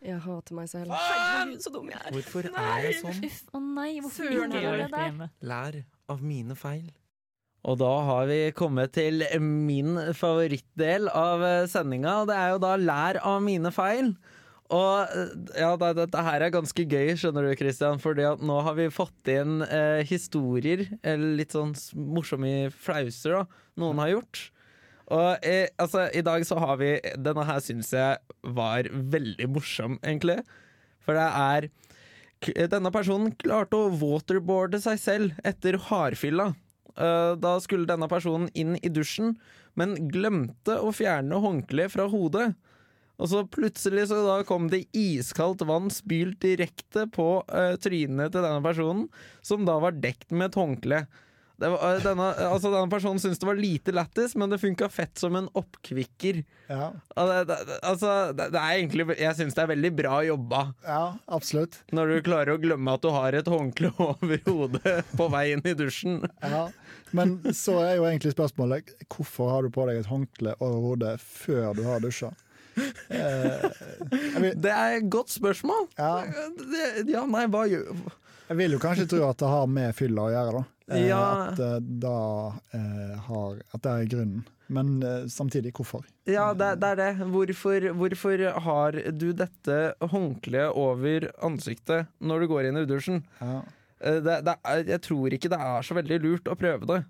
Jeg 0.01 0.23
hater 0.25 0.57
meg 0.57 0.71
selv. 0.71 0.95
Herregud, 0.97 1.61
så 1.61 1.73
dum 1.75 1.91
jeg 1.93 2.01
er. 2.01 2.15
Hvorfor 2.17 2.49
er 2.49 2.87
jeg 2.87 2.97
sånn? 3.03 3.21
Uff, 3.29 3.43
å 3.53 3.61
nei, 3.61 3.91
hvorfor 4.01 4.31
Søren, 4.31 4.57
gjør 4.57 4.81
jeg 4.81 4.89
det 4.89 5.05
der? 5.21 5.31
Lær 5.51 5.79
av 6.15 6.25
mine 6.25 6.57
feil. 6.59 6.89
Og 7.69 7.77
da 7.83 7.91
har 8.07 8.29
vi 8.31 8.39
kommet 8.57 8.95
til 8.97 9.21
min 9.45 9.99
favorittdel 10.17 11.11
av 11.13 11.45
eh, 11.45 11.67
sendinga, 11.69 12.23
og 12.23 12.31
det 12.31 12.39
er 12.41 12.55
jo 12.55 12.61
da 12.63 12.71
lær 12.81 13.19
av 13.29 13.43
mine 13.45 13.73
feil. 13.77 14.15
Og 14.73 15.13
eh, 15.13 15.35
ja, 15.61 15.75
det, 15.77 15.91
dette 15.99 16.23
her 16.25 16.47
er 16.47 16.55
ganske 16.55 16.87
gøy, 16.87 17.13
skjønner 17.21 17.51
du, 17.51 17.53
Christian, 17.61 18.01
at 18.01 18.47
nå 18.47 18.61
har 18.65 18.79
vi 18.79 18.89
fått 18.95 19.29
inn 19.35 19.61
eh, 19.67 20.01
historier, 20.09 20.87
eller 21.03 21.37
litt 21.43 21.53
sånn 21.57 21.77
morsomme 22.01 22.71
flauser, 22.73 23.43
da, 23.43 23.63
noen 23.83 24.01
har 24.01 24.15
gjort. 24.15 24.47
Og 25.11 25.47
eh, 25.47 25.67
altså, 25.81 26.07
i 26.15 26.23
dag 26.23 26.45
så 26.47 26.59
har 26.63 26.79
vi 26.79 26.95
Denne 27.19 27.45
her 27.49 27.63
syns 27.65 27.91
jeg 27.95 28.19
var 28.57 28.87
veldig 28.91 29.49
morsom, 29.51 29.99
egentlig. 30.07 30.41
For 31.05 31.19
det 31.19 31.27
er 31.27 31.71
Denne 32.73 32.93
personen 32.95 33.35
klarte 33.37 33.77
å 33.77 33.91
waterboarde 34.01 34.79
seg 34.81 35.01
selv 35.03 35.41
etter 35.45 35.77
hardfylla. 35.91 36.53
Uh, 36.97 37.37
Da 37.37 37.59
skulle 37.61 37.89
denne 37.89 38.09
personen 38.09 38.49
inn 38.57 38.79
i 38.81 38.89
dusjen, 38.89 39.35
men 39.77 39.93
glemte 40.13 40.79
å 40.81 40.93
fjerne 40.95 41.37
håndkleet 41.43 41.93
fra 41.93 42.07
hodet. 42.11 42.55
Og 43.21 43.29
så 43.29 43.43
plutselig 43.45 44.07
så 44.09 44.23
da 44.25 44.39
kom 44.49 44.71
det 44.73 44.87
iskaldt 44.97 45.67
vann 45.69 45.93
spylt 45.93 46.41
direkte 46.41 47.05
på 47.13 47.43
uh, 47.45 47.77
trynet 47.77 48.33
til 48.33 48.47
denne 48.47 48.65
personen, 48.65 49.11
som 49.45 49.67
da 49.69 49.77
var 49.83 50.01
dekt 50.01 50.33
med 50.33 50.49
et 50.49 50.59
håndkle. 50.61 51.03
Det 51.61 51.69
var, 51.69 51.83
eh, 51.93 52.01
denne, 52.05 52.27
altså 52.49 52.71
denne 52.73 52.89
personen 52.93 53.21
syntes 53.21 53.41
det 53.43 53.49
var 53.51 53.59
lite 53.61 53.93
lættis, 53.93 54.33
men 54.41 54.49
det 54.53 54.59
funka 54.63 54.89
fett 54.93 55.21
som 55.21 55.37
en 55.37 55.49
oppkvikker. 55.61 56.39
Ja, 56.71 56.87
altså, 57.21 58.13
det, 58.33 58.47
det 58.55 58.61
er 58.63 58.77
egentlig 58.79 59.07
Jeg 59.19 59.37
syns 59.37 59.57
det 59.59 59.65
er 59.65 59.71
veldig 59.75 59.91
bra 59.99 60.21
jobba. 60.25 60.61
ja 60.87 61.03
absolutt. 61.29 61.81
Når 61.93 62.15
du 62.15 62.23
klarer 62.31 62.55
å 62.55 62.61
glemme 62.63 62.95
at 62.97 63.05
du 63.05 63.11
har 63.13 63.37
et 63.37 63.51
håndkle 63.51 63.93
over 64.09 64.41
hodet 64.47 64.95
på 65.19 65.29
vei 65.35 65.51
inn 65.55 65.65
i 65.69 65.75
dusjen. 65.77 66.23
Ja. 66.41 66.69
Men 67.17 67.37
så 67.57 67.77
er 67.83 67.97
jo 67.99 68.07
egentlig 68.09 68.33
spørsmålet 68.37 68.95
hvorfor 69.11 69.51
har 69.53 69.67
du 69.67 69.73
på 69.75 69.85
deg 69.91 70.01
et 70.01 70.09
håndkle 70.11 70.55
over 70.63 70.81
hodet 70.93 71.17
før 71.21 71.75
du 71.77 71.85
har 71.89 72.01
dusja? 72.01 72.31
Eh, 73.11 74.53
Det 74.57 74.71
er 74.73 74.97
et 75.01 75.09
godt 75.13 75.29
spørsmål. 75.35 75.89
ja, 75.99 76.25
ja, 77.05 77.25
nei, 77.29 77.45
hva 77.51 77.67
gjør 77.69 77.91
jeg 78.51 78.59
vil 78.59 78.73
jo 78.75 78.79
kanskje 78.83 79.05
tro 79.07 79.21
at 79.29 79.39
det 79.39 79.47
har 79.47 79.67
med 79.71 79.93
fylla 79.95 80.25
å 80.27 80.31
gjøre, 80.33 80.53
da. 80.59 80.63
Eh, 80.91 81.07
Ja. 81.09 81.21
At, 81.51 81.59
eh, 81.63 81.79
da, 82.03 82.15
eh, 82.75 83.19
har, 83.29 83.61
at 83.75 83.83
det 83.83 83.93
er 83.93 84.09
grunnen. 84.17 84.45
Men 84.71 85.01
samtidig, 85.27 85.73
hvorfor? 85.75 86.05
Ja, 86.31 86.53
det, 86.55 86.77
det 86.79 86.91
er 86.93 86.99
det. 87.01 87.09
Hvorfor, 87.33 87.89
hvorfor 87.99 88.43
har 88.63 88.93
du 89.11 89.33
dette 89.35 89.79
håndkleet 90.13 90.77
over 90.79 91.27
ansiktet 91.43 92.07
når 92.23 92.41
du 92.45 92.47
går 92.53 92.69
inn 92.69 92.79
i 92.79 92.85
dusjen? 92.87 93.25
Ja. 93.41 93.63
Det, 94.01 94.37
det 94.47 94.55
er, 94.65 94.85
jeg 94.95 95.03
tror 95.03 95.35
ikke 95.35 95.51
det 95.51 95.59
er 95.61 95.83
så 95.83 95.97
veldig 95.99 96.21
lurt 96.23 96.47
å 96.49 96.55
prøve 96.57 96.87
det. 96.87 97.01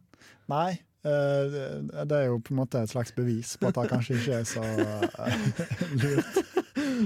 Nei, 0.48 0.80
det- 1.04 2.16
er 2.16 2.26
jo 2.30 2.40
på 2.40 2.50
en 2.56 2.62
måte 2.62 2.80
et 2.82 2.90
slags 2.90 3.12
bevis 3.14 3.52
på 3.60 3.68
at 3.68 3.76
det 3.76 3.90
kanskje 3.92 4.16
ikke 4.16 4.40
er 4.40 4.48
så 4.48 4.64
lurt. 6.00 6.40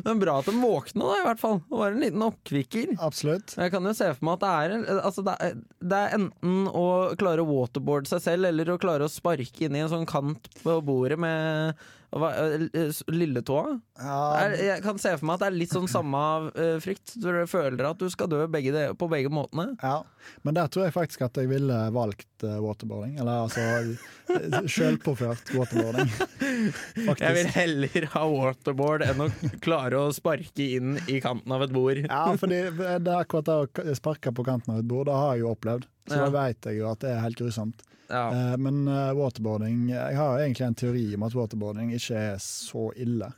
Det 0.02 0.10
er 0.10 0.20
bra 0.20 0.36
at 0.40 0.48
de 0.50 0.54
våkna, 0.58 1.06
da, 1.06 1.16
i 1.20 1.26
hvert 1.28 1.42
fall. 1.42 1.58
Det 1.68 1.80
var 1.80 1.94
en 1.94 2.02
liten 2.02 2.24
oppkvikker. 2.26 2.94
Absolutt. 3.04 3.56
Jeg 3.60 3.74
kan 3.74 3.88
jo 3.88 3.94
se 3.96 4.10
for 4.16 4.28
meg 4.28 4.38
at 4.38 4.44
det 4.44 4.52
er, 4.54 5.00
altså 5.00 5.24
det 5.26 5.34
er, 5.46 5.58
det 5.94 6.00
er 6.00 6.16
enten 6.18 6.70
å 6.70 6.86
klare 7.20 7.44
å 7.44 7.50
waterboarde 7.50 8.10
seg 8.10 8.24
selv, 8.26 8.48
eller 8.50 8.74
å 8.74 8.80
klare 8.82 9.06
å 9.06 9.12
sparke 9.12 9.66
inn 9.66 9.76
i 9.78 9.84
en 9.84 9.92
sånn 9.92 10.08
kant 10.08 10.50
på 10.62 10.78
bordet 10.84 11.20
med 11.20 11.78
lilletåa. 13.10 13.74
Er, 13.98 14.54
jeg 14.58 14.82
kan 14.84 14.98
se 15.02 15.14
for 15.18 15.26
meg 15.28 15.36
at 15.36 15.44
det 15.44 15.48
er 15.48 15.56
litt 15.56 15.74
sånn 15.74 15.88
samme 15.90 16.20
eh, 16.54 16.76
frykt. 16.82 17.16
Du 17.20 17.28
føler 17.50 17.88
at 17.88 18.00
du 18.00 18.06
skal 18.12 18.30
dø 18.30 18.44
begge 18.50 18.74
de, 18.74 18.84
på 18.98 19.08
begge 19.10 19.32
måtene. 19.34 19.72
Ja, 19.82 20.02
men 20.46 20.56
der 20.56 20.70
tror 20.72 20.86
jeg 20.86 20.94
faktisk 20.94 21.24
at 21.26 21.38
jeg 21.40 21.50
ville 21.50 21.78
valgt 21.94 22.46
eh, 22.46 22.58
waterboarding. 22.62 23.16
Eller 23.22 23.46
altså 23.46 23.64
eh, 23.64 24.60
sjølpåført 24.70 25.54
waterboarding. 25.56 26.12
Faktisk. 27.08 27.24
Jeg 27.24 27.36
vil 27.36 27.50
heller 27.54 28.06
ha 28.14 28.24
waterboard 28.30 29.04
enn 29.06 29.24
å 29.26 29.28
klare 29.64 30.00
å 30.06 30.12
sparke 30.14 30.68
inn 30.78 30.98
i 31.10 31.18
kanten 31.24 31.52
av 31.54 31.66
et 31.66 31.74
bord. 31.74 32.04
Ja, 32.06 32.26
for 32.40 32.50
det 32.50 32.62
er 32.78 33.10
akkurat 33.18 33.48
det 33.50 33.58
å 33.58 33.98
sparke 33.98 34.32
på 34.34 34.46
kanten 34.46 34.76
av 34.76 34.82
et 34.84 34.88
bord, 34.88 35.08
det 35.10 35.18
har 35.18 35.34
jeg 35.34 35.44
jo 35.44 35.52
opplevd. 35.54 35.88
Så 36.08 36.18
Ja. 36.18 36.28
da 36.28 36.30
vet 36.44 36.64
jeg 36.70 36.78
jo 36.82 36.90
at 36.90 37.00
det 37.00 37.10
er 37.14 37.20
helt 37.24 37.38
grusomt. 37.40 37.82
Ja. 38.08 38.28
Eh, 38.52 38.56
Men 38.60 38.88
uh, 38.88 39.14
waterboarding 39.16 39.88
Jeg 39.88 40.16
har 40.16 40.38
egentlig 40.38 40.66
en 40.66 40.74
teori 40.76 41.04
om 41.16 41.22
at 41.24 41.34
waterboarding 41.34 41.92
ikke 41.96 42.18
er 42.34 42.34
så 42.42 42.90
ille. 43.00 43.30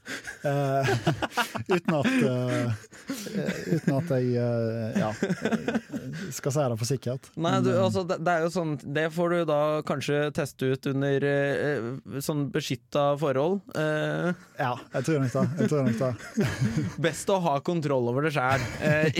Eh, 0.42 0.88
uten 1.76 1.94
at 1.94 2.08
eh, 2.26 2.72
Uten 3.76 3.94
at 3.94 4.10
jeg 4.10 4.32
uh, 4.42 4.98
ja, 4.98 5.12
skal 6.34 6.52
si 6.56 6.64
det 6.66 6.78
for 6.80 6.88
sikkert. 6.88 7.30
Nei, 7.38 7.54
du, 7.62 7.70
altså, 7.78 8.02
det, 8.10 8.18
det 8.26 8.34
er 8.34 8.44
jo 8.46 8.50
sånn 8.56 8.74
Det 8.82 9.06
får 9.14 9.34
du 9.36 9.38
da 9.52 9.60
kanskje 9.86 10.18
teste 10.34 10.72
ut 10.74 10.90
under 10.90 11.26
sånn 12.22 12.46
beskytta 12.54 13.06
forhold. 13.20 13.60
Ja, 13.76 14.72
jeg 14.96 15.06
tror 15.06 15.22
nok 15.22 15.32
det. 15.36 15.44
Jeg 15.60 15.70
tror 15.70 15.86
nok 15.86 16.02
det. 16.02 16.48
best 17.06 17.30
å 17.30 17.38
ha 17.46 17.54
kontroll 17.64 18.10
over 18.10 18.26
det 18.26 18.34
sjæl. 18.34 18.66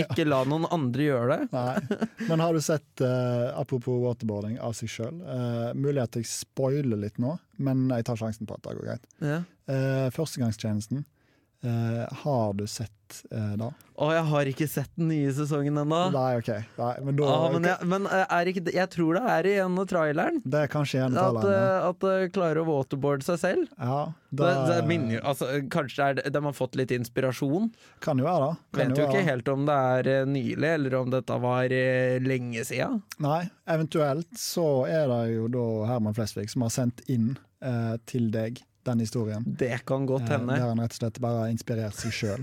Ikke 0.03 0.27
la 0.27 0.43
noen 0.49 0.67
andre 0.75 1.07
gjøre 1.07 1.37
det. 1.37 1.49
Nei. 1.55 2.01
Men 2.29 2.43
har 2.43 2.57
du 2.57 2.63
sett, 2.65 2.89
eh, 3.37 3.51
apropos 3.61 4.01
waterboarding 4.03 4.57
av 4.63 4.75
seg 4.79 4.91
sjøl, 4.93 5.21
mulig 5.77 6.03
at 6.03 6.17
jeg 6.19 6.29
spoiler 6.31 6.99
litt 7.01 7.21
nå, 7.23 7.37
men 7.63 7.87
jeg 7.93 8.09
tar 8.09 8.19
sjansen 8.21 8.49
på 8.49 8.57
at 8.57 8.65
det 8.67 8.77
går 8.79 8.89
greit. 8.91 9.07
Ja. 9.25 9.43
Eh, 9.67 10.09
førstegangstjenesten, 10.15 11.05
eh, 11.65 12.05
har 12.25 12.55
du 12.59 12.67
sett 12.67 12.93
uh, 13.33 13.55
da? 13.57 13.69
Å, 13.97 14.07
jeg 14.13 14.25
har 14.29 14.49
ikke 14.51 14.67
sett 14.69 14.91
den 14.99 15.07
nye 15.09 15.31
sesongen 15.33 15.79
ennå. 15.81 15.99
Nei, 16.13 16.33
OK. 16.41 16.49
Nei, 16.77 16.89
men 17.07 17.17
da, 17.17 17.29
Ah, 17.33 17.45
men 17.55 17.65
jeg, 17.65 17.87
men 17.89 18.09
eh, 18.11 18.25
er 18.37 18.51
ikke, 18.51 18.65
jeg 18.75 18.91
tror 18.93 19.17
det 19.17 19.23
er 19.33 19.49
i 19.49 19.55
en 19.63 19.79
av 19.81 19.87
traileren. 19.89 20.41
Det 20.45 20.61
er 20.67 20.73
kanskje 20.73 21.05
en 21.07 21.17
At, 21.17 21.39
av 21.39 21.49
eh, 21.49 21.87
at 21.87 22.01
det 22.05 22.33
klarer 22.35 22.61
å 22.61 22.67
waterboarde 22.69 23.25
seg 23.25 23.39
selv. 23.41 23.71
ja, 23.79 24.01
Det, 24.29 24.43
det, 24.51 24.67
det 24.69 24.83
minner, 24.91 25.23
altså, 25.25 25.49
kanskje 25.73 26.11
det 26.19 26.27
er, 26.27 26.35
de 26.37 26.45
har 26.49 26.57
fått 26.59 26.77
litt 26.77 26.93
inspirasjon. 26.99 27.71
kan 28.05 28.21
jo 28.21 28.27
være 28.29 28.51
da 28.51 28.83
Vet 28.83 29.01
jo 29.01 29.07
ikke 29.09 29.25
helt 29.31 29.49
om 29.55 29.65
det 29.71 29.79
er 29.97 30.29
nylig, 30.29 30.71
eller 30.75 30.99
om 31.01 31.15
dette 31.15 31.41
var 31.47 31.73
lenge 32.27 32.67
siden. 32.69 33.01
Nei, 33.25 33.47
eventuelt 33.71 34.29
så 34.37 34.69
er 34.91 35.09
det 35.15 35.23
jo 35.39 35.49
da 35.57 35.67
Herman 35.95 36.17
Flesvig 36.19 36.51
som 36.53 36.67
har 36.67 36.75
sendt 36.75 37.01
inn 37.09 37.37
til 38.11 38.29
deg 38.35 38.61
den 38.89 39.03
historien. 39.05 39.45
Det 39.47 39.83
kan 39.87 40.07
godt 40.09 40.27
Eh, 40.31 40.37
hende. 40.37 40.55
der 40.57 40.67
han 40.71 40.81
rett 40.83 40.95
og 40.97 41.01
slett 41.03 41.21
bare 41.23 41.45
har 41.45 41.53
inspirert 41.53 41.95
seg 41.99 42.13
sjøl. 42.15 42.43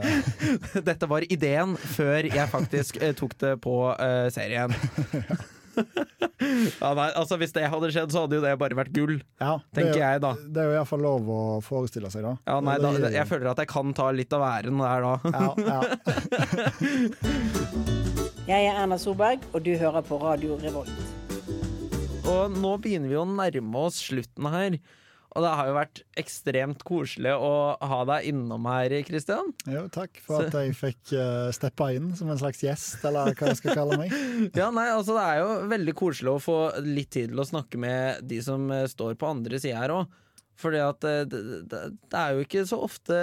Dette 0.88 1.06
var 1.10 1.26
ideen 1.32 1.76
før 1.76 2.26
jeg 2.30 2.48
faktisk 2.52 3.00
eh, 3.02 3.12
tok 3.18 3.34
det 3.42 3.54
på 3.64 3.74
uh, 3.92 4.28
serien. 4.34 4.72
ja, 6.80 6.88
nei, 6.98 7.06
altså 7.16 7.36
Hvis 7.40 7.52
det 7.54 7.62
hadde 7.70 7.90
skjedd, 7.94 8.10
så 8.12 8.24
hadde 8.24 8.36
jo 8.40 8.42
det 8.44 8.54
bare 8.60 8.74
vært 8.76 8.90
gull, 8.96 9.16
ja, 9.40 9.52
er 9.54 9.76
tenker 9.76 9.94
jo- 9.94 10.02
jeg 10.02 10.20
da. 10.24 10.32
Det 10.42 10.60
er 10.64 10.66
jo 10.72 10.74
iallfall 10.80 11.04
lov 11.04 11.28
å 11.30 11.40
forestille 11.64 12.10
seg, 12.12 12.22
da. 12.26 12.34
Ja, 12.50 12.58
nei, 12.64 12.76
da 12.82 12.90
jeg 13.14 13.26
føler 13.30 13.52
at 13.52 13.62
jeg 13.62 13.70
kan 13.70 13.94
ta 13.96 14.10
litt 14.14 14.32
av 14.36 14.42
æren 14.48 14.80
der 14.82 15.00
da. 15.06 15.14
ja, 15.30 15.54
ja. 15.70 15.80
Jeg 18.50 18.66
er 18.66 18.80
Erna 18.82 18.96
Solberg, 18.98 19.44
og 19.54 19.62
du 19.62 19.70
hører 19.78 20.02
på 20.02 20.16
Radio 20.18 20.56
Revolt. 20.58 20.90
Og 22.26 22.50
nå 22.58 22.72
begynner 22.82 23.08
vi 23.12 23.18
å 23.20 23.24
nærme 23.28 23.78
oss 23.86 24.00
slutten 24.08 24.48
her. 24.50 24.74
Og 25.30 25.44
det 25.44 25.50
har 25.54 25.68
jo 25.68 25.74
vært 25.76 26.00
ekstremt 26.18 26.80
koselig 26.86 27.32
å 27.38 27.50
ha 27.78 27.98
deg 28.08 28.30
innom 28.32 28.64
her, 28.66 28.94
Kristian. 29.06 29.52
Jo, 29.70 29.84
takk 29.92 30.18
for 30.24 30.48
at 30.48 30.56
jeg 30.58 30.74
fikk 30.74 31.12
uh, 31.14 31.50
steppa 31.54 31.92
inn 31.94 32.10
som 32.18 32.32
en 32.32 32.40
slags 32.40 32.64
gjest, 32.64 32.98
eller 33.06 33.30
hva 33.38 33.52
jeg 33.52 33.60
skal 33.60 33.78
kalle 33.78 34.00
meg. 34.00 34.14
Ja, 34.60 34.70
nei, 34.74 34.88
altså 34.90 35.14
Det 35.14 35.22
er 35.22 35.38
jo 35.42 35.52
veldig 35.70 35.94
koselig 35.98 36.32
å 36.32 36.42
få 36.42 36.58
litt 36.82 37.12
tid 37.14 37.30
til 37.30 37.42
å 37.42 37.46
snakke 37.46 37.78
med 37.80 38.24
de 38.26 38.40
som 38.42 38.66
eh, 38.74 38.88
står 38.90 39.14
på 39.20 39.28
andre 39.30 39.60
sida 39.62 39.84
her 39.84 39.94
òg. 39.94 40.18
Fordi 40.60 40.80
at 40.84 41.04
eh, 41.08 41.22
det, 41.30 41.40
det, 41.72 41.80
det 42.12 42.18
er 42.20 42.36
jo 42.36 42.44
ikke 42.44 42.66
så 42.68 42.78
ofte 42.84 43.16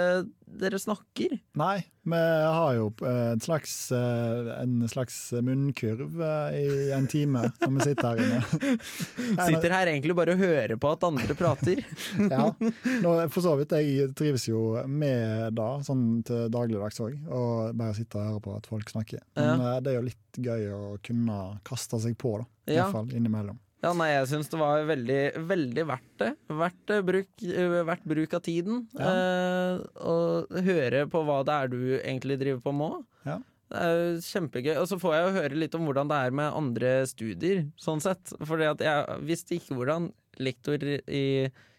dere 0.48 0.78
snakker. 0.80 1.34
Nei, 1.60 1.82
vi 2.08 2.18
har 2.18 2.72
jo 2.78 2.86
en 3.04 3.40
slags, 3.44 3.74
eh, 3.92 4.48
en 4.62 4.80
slags 4.88 5.16
munnkurv 5.44 6.22
eh, 6.24 6.56
i 6.56 6.88
en 6.96 7.06
time 7.10 7.44
når 7.60 7.74
vi 7.76 7.86
sitter 7.90 8.08
her 8.08 8.22
inne. 8.24 8.72
Sitter 9.50 9.74
her 9.76 9.90
egentlig 9.92 10.16
bare 10.18 10.34
og 10.34 10.42
hører 10.42 10.74
på 10.80 10.92
at 10.96 11.06
andre 11.10 11.36
prater. 11.38 11.84
Ja. 12.32 12.48
Nå, 12.58 13.12
for 13.32 13.44
så 13.44 13.54
vidt, 13.60 13.72
jeg 13.78 14.10
trives 14.18 14.48
jo 14.48 14.62
med 14.88 15.54
det, 15.56 15.68
sånn 15.86 16.04
til 16.26 16.48
dagligdags 16.52 16.98
òg. 17.04 17.14
Og 17.28 17.76
bare 17.78 17.94
sitte 17.96 18.18
og 18.20 18.32
høre 18.32 18.44
på 18.48 18.56
at 18.58 18.68
folk 18.72 18.90
snakker. 18.92 19.22
Men 19.38 19.62
ja. 19.68 19.76
det 19.84 19.92
er 19.94 20.00
jo 20.00 20.08
litt 20.08 20.42
gøy 20.48 20.68
å 20.74 20.82
kunne 21.04 21.38
kaste 21.66 22.00
seg 22.02 22.16
på, 22.20 22.38
da. 22.42 22.48
I 22.68 22.76
Ja. 22.76 22.88
hvert 22.88 22.98
fall 22.98 23.14
innimellom. 23.16 23.60
Ja, 23.78 23.92
nei, 23.94 24.08
jeg 24.10 24.26
syns 24.32 24.48
det 24.50 24.58
var 24.58 24.82
veldig, 24.88 25.20
veldig 25.46 25.84
verdt 25.86 26.14
det. 26.18 26.32
Verdt, 26.50 26.90
eh, 26.90 27.04
bruk, 27.06 27.28
eh, 27.46 27.76
verdt 27.86 28.08
bruk 28.10 28.34
av 28.34 28.42
tiden. 28.42 28.80
Eh, 28.98 29.78
og 30.02 30.58
høre 30.66 31.04
på 31.10 31.22
hva 31.22 31.38
det 31.46 31.54
er 31.54 31.70
du 31.70 31.80
egentlig 32.00 32.40
driver 32.40 32.64
på 32.64 32.74
med. 32.74 33.06
Ja. 33.28 33.38
Det 33.68 33.82
er 33.84 33.94
jo 33.94 34.20
kjempegøy. 34.24 34.74
Og 34.80 34.88
så 34.90 34.98
får 34.98 35.14
jeg 35.14 35.24
jo 35.26 35.36
høre 35.38 35.60
litt 35.62 35.76
om 35.78 35.86
hvordan 35.86 36.10
det 36.10 36.18
er 36.18 36.34
med 36.40 36.56
andre 36.58 36.92
studier, 37.06 37.66
sånn 37.78 38.02
sett. 38.02 38.34
For 38.42 38.58
jeg 38.64 39.20
visste 39.28 39.58
ikke 39.60 39.78
hvordan 39.78 40.10
lektor 40.42 40.82
i 40.82 41.26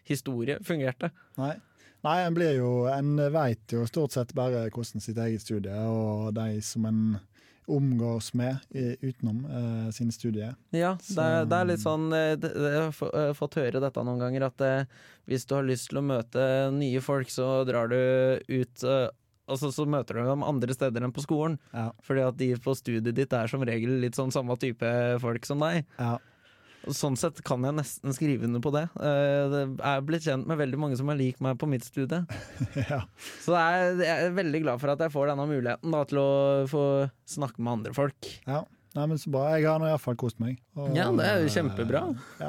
historie 0.08 0.56
fungerte. 0.64 1.12
Nei. 1.40 1.56
Nei, 2.00 2.16
en 2.24 2.32
blir 2.32 2.54
jo 2.56 2.86
En 2.88 3.18
veit 3.28 3.74
jo 3.74 3.82
stort 3.84 4.14
sett 4.14 4.30
bare 4.32 4.70
hvordan 4.72 5.02
sitt 5.04 5.18
eget 5.20 5.42
studie 5.44 5.82
og 5.84 6.30
de 6.32 6.62
som 6.64 6.86
en 6.88 7.02
omgås 7.70 8.32
med 8.34 8.58
utenom 9.00 9.44
eh, 9.46 9.86
sin 9.94 10.10
studie. 10.14 10.50
Ja, 10.74 10.96
det 10.98 11.26
er, 11.26 11.46
det 11.48 11.60
er 11.60 11.70
litt 11.70 11.82
sånn 11.82 12.10
eh, 12.16 12.34
Jeg 12.34 12.90
har 12.90 13.34
fått 13.38 13.58
høre 13.60 13.82
dette 13.82 14.04
noen 14.06 14.20
ganger, 14.22 14.48
at 14.50 14.66
eh, 14.66 15.00
hvis 15.30 15.46
du 15.46 15.56
har 15.56 15.66
lyst 15.66 15.90
til 15.90 16.00
å 16.00 16.06
møte 16.06 16.44
nye 16.74 17.02
folk, 17.04 17.30
så 17.32 17.62
drar 17.68 17.90
du 17.92 17.98
ut 18.50 18.86
eh, 18.86 19.08
Altså 19.50 19.72
så 19.74 19.82
møter 19.82 20.14
du 20.14 20.28
dem 20.28 20.44
andre 20.46 20.70
steder 20.76 21.02
enn 21.02 21.10
på 21.10 21.24
skolen. 21.24 21.56
Ja. 21.74 21.88
Fordi 22.06 22.22
at 22.22 22.36
de 22.38 22.52
på 22.62 22.70
studiet 22.78 23.16
ditt 23.16 23.32
er 23.34 23.50
som 23.50 23.64
regel 23.66 23.96
litt 23.98 24.14
sånn 24.14 24.30
samme 24.30 24.54
type 24.62 24.86
folk 25.18 25.48
som 25.48 25.64
deg. 25.64 25.88
Ja. 25.98 26.12
Sånn 26.96 27.18
sett 27.20 27.42
kan 27.44 27.64
jeg 27.66 27.76
nesten 27.76 28.14
skrive 28.16 28.48
under 28.48 28.62
på 28.64 28.72
det. 28.72 28.86
Jeg 28.96 29.50
det 29.52 29.62
er 29.90 30.04
blitt 30.06 30.24
kjent 30.24 30.48
med 30.48 30.60
veldig 30.60 30.80
mange 30.80 30.96
som 30.96 31.10
er 31.12 31.18
lik 31.20 31.40
meg 31.44 31.58
på 31.60 31.68
mitt 31.68 31.84
studie. 31.84 32.22
ja. 32.92 33.02
Så 33.42 33.52
det 33.52 33.60
er, 33.60 34.02
jeg 34.06 34.28
er 34.30 34.36
veldig 34.38 34.62
glad 34.64 34.80
for 34.82 34.94
at 34.94 35.04
jeg 35.04 35.12
får 35.12 35.32
denne 35.34 35.48
muligheten 35.50 35.96
da, 35.96 36.04
til 36.08 36.22
å 36.22 36.30
få 36.70 36.84
snakke 37.28 37.60
med 37.60 37.80
andre 37.80 37.96
folk. 37.96 38.34
ja. 38.48 38.64
Nei, 38.90 39.04
men 39.06 39.20
så 39.22 39.30
bra. 39.30 39.44
Jeg 39.54 39.68
har 39.70 39.78
nå 39.78 39.86
iallfall 39.86 40.16
kost 40.18 40.40
meg. 40.42 40.56
Og, 40.74 40.88
Ja, 40.98 41.04
det 41.14 41.22
er 41.22 41.36
jo 41.44 41.46
eh, 41.46 41.52
kjempebra. 41.54 42.00
Ja. 42.40 42.48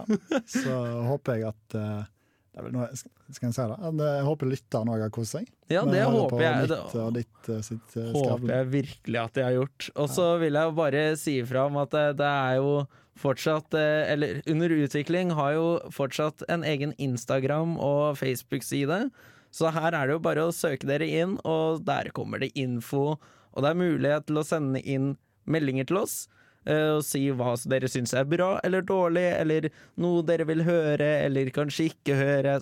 Så 0.50 0.74
håper 1.06 1.38
jeg 1.38 1.52
at 1.52 1.76
eh, 1.78 2.08
det 2.52 2.60
er 2.60 2.66
vel 2.66 2.74
noe, 2.76 2.88
Skal 3.32 3.48
jeg 3.48 3.56
si 3.56 3.66
det? 3.70 4.08
Jeg 4.10 4.24
håper 4.28 4.50
lytteren 4.50 4.90
òg 4.92 5.04
har 5.06 5.12
kost 5.14 5.38
seg. 5.38 5.46
Ja, 5.72 5.86
det 5.88 6.02
håper 6.04 6.42
jeg. 6.44 6.66
Mitt 6.66 6.96
og 7.00 7.14
ditt 7.16 7.52
eh, 7.54 7.62
sitt 7.64 7.94
eh, 7.96 8.10
håper 8.12 8.56
jeg 8.58 8.72
virkelig 8.74 9.22
at 9.22 9.38
de 9.38 9.46
har 9.46 9.56
gjort. 9.56 9.92
Og 10.02 10.10
så 10.12 10.26
vil 10.42 10.60
jeg 10.60 10.76
bare 10.82 11.06
si 11.22 11.38
ifra 11.44 11.68
om 11.70 11.78
at 11.84 11.94
det, 11.96 12.04
det 12.20 12.28
er 12.28 12.58
jo 12.60 12.74
fortsatt 13.22 13.74
eh, 13.78 14.12
Eller 14.14 14.42
Under 14.50 14.74
utvikling 14.74 15.32
har 15.38 15.54
jo 15.56 15.68
fortsatt 15.94 16.44
en 16.52 16.66
egen 16.68 16.94
Instagram- 16.98 17.78
og 17.80 18.18
Facebook-side. 18.20 19.06
Så 19.52 19.72
her 19.76 19.92
er 19.94 20.08
det 20.08 20.16
jo 20.16 20.24
bare 20.24 20.46
å 20.48 20.54
søke 20.56 20.88
dere 20.88 21.08
inn, 21.08 21.38
og 21.46 21.82
der 21.88 22.10
kommer 22.16 22.40
det 22.40 22.52
info. 22.56 23.18
Og 23.52 23.64
det 23.66 23.72
er 23.74 23.82
mulighet 23.82 24.28
til 24.30 24.40
å 24.40 24.46
sende 24.48 24.80
inn 24.88 25.14
meldinger 25.46 25.88
til 25.90 25.98
oss. 26.04 26.28
eh, 26.66 26.94
Og 26.96 27.04
si 27.04 27.26
hva 27.32 27.56
dere 27.68 27.90
syns 27.90 28.14
er 28.14 28.24
bra 28.30 28.60
eller 28.64 28.82
dårlig, 28.86 29.26
eller 29.42 29.70
noe 29.98 30.22
dere 30.24 30.46
vil 30.46 30.64
høre, 30.64 31.10
eller 31.26 31.50
kanskje 31.52 31.90
ikke 31.92 32.16
høre. 32.16 32.60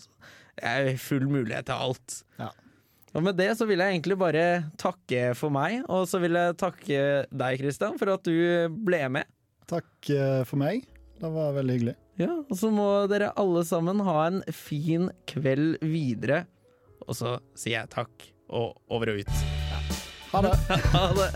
Det 0.60 0.66
er 0.66 0.96
full 0.98 1.28
mulighet 1.30 1.66
til 1.70 1.76
alt. 1.76 2.24
Ja. 2.40 2.50
Og 3.16 3.24
med 3.26 3.38
det 3.38 3.52
så 3.58 3.66
vil 3.66 3.80
jeg 3.82 3.96
egentlig 3.96 4.18
bare 4.22 4.72
takke 4.78 5.36
for 5.36 5.50
meg, 5.50 5.84
og 5.90 6.04
så 6.08 6.20
vil 6.22 6.36
jeg 6.38 6.58
takke 6.62 7.00
deg, 7.32 7.60
Kristian, 7.62 7.98
for 7.98 8.12
at 8.14 8.24
du 8.24 8.70
ble 8.86 9.00
med. 9.10 9.26
Takk 9.70 10.10
eh, 10.14 10.42
for 10.50 10.62
meg. 10.62 10.88
Det 11.20 11.30
var 11.34 11.54
veldig 11.58 11.76
hyggelig. 11.76 11.96
Ja, 12.20 12.32
Og 12.50 12.56
så 12.60 12.72
må 12.74 12.88
dere 13.12 13.32
alle 13.40 13.64
sammen 13.68 14.02
ha 14.04 14.16
en 14.28 14.42
fin 14.56 15.10
kveld 15.30 15.78
videre. 15.84 16.46
Og 17.08 17.16
så 17.18 17.38
sier 17.58 17.82
jeg 17.82 17.92
takk, 17.94 18.28
og 18.50 18.80
over 18.92 19.14
og 19.14 19.22
ut. 19.24 19.46
Ha 20.34 20.44
det! 20.46 20.56
Ha 20.96 21.06
det. 21.18 21.32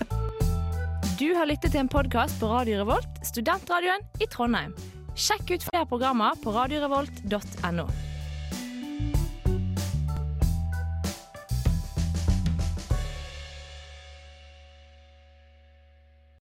Du 1.19 1.29
har 1.37 1.45
lyttet 1.47 1.71
til 1.71 1.83
en 1.83 1.91
podkast 1.91 2.39
på 2.41 2.49
Radio 2.49 2.81
Revolt, 2.81 3.21
studentradioen 3.27 4.01
i 4.23 4.27
Trondheim. 4.33 4.73
Sjekk 5.13 5.53
ut 5.53 5.67
flere 5.69 5.85
programmer 5.87 6.33
på 6.41 6.51
radiorevolt.no. 6.55 7.85